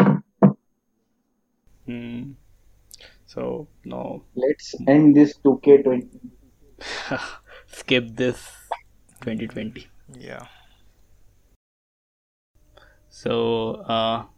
[3.27, 4.03] So no
[4.37, 6.29] let's end this two K twenty
[7.79, 8.39] skip this
[9.23, 9.83] 2020
[10.21, 10.45] yeah.
[13.23, 13.85] So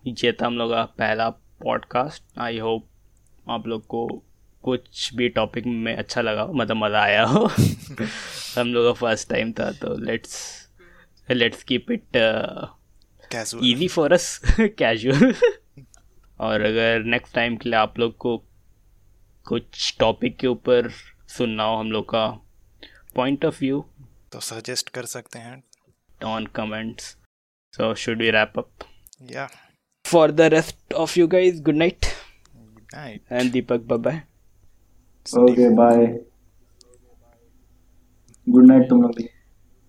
[0.08, 2.90] ये था हम लोग का पहला पॉडकास्ट आई होप
[3.50, 4.24] आप लोग को
[4.64, 7.46] कुछ भी टॉपिक में अच्छा लगा हो मतलब मज़ा आया हो।
[8.58, 10.64] हम लोग का फ़र्स्ट टाइम था तो let's
[11.32, 12.04] let's keep it
[13.64, 15.36] easy for us casual
[16.40, 18.44] और अगर नेक्स्ट टाइम के लिए आप लोग को
[19.44, 20.90] कुछ टॉपिक के ऊपर
[21.28, 22.28] सुनना हो हम लोग का
[23.16, 23.86] पॉइंट ऑफ़ व्यू
[24.32, 25.64] तो सजेस्ट कर सकते हैं।
[26.24, 27.23] on comments.
[27.75, 28.85] So should we wrap up?
[29.33, 29.49] या
[30.05, 32.07] For the rest of you guys, good night.
[32.57, 34.19] Good night And Deepak, bye bye.
[35.27, 36.07] Okay bye
[38.47, 39.29] good night तुम लोग भी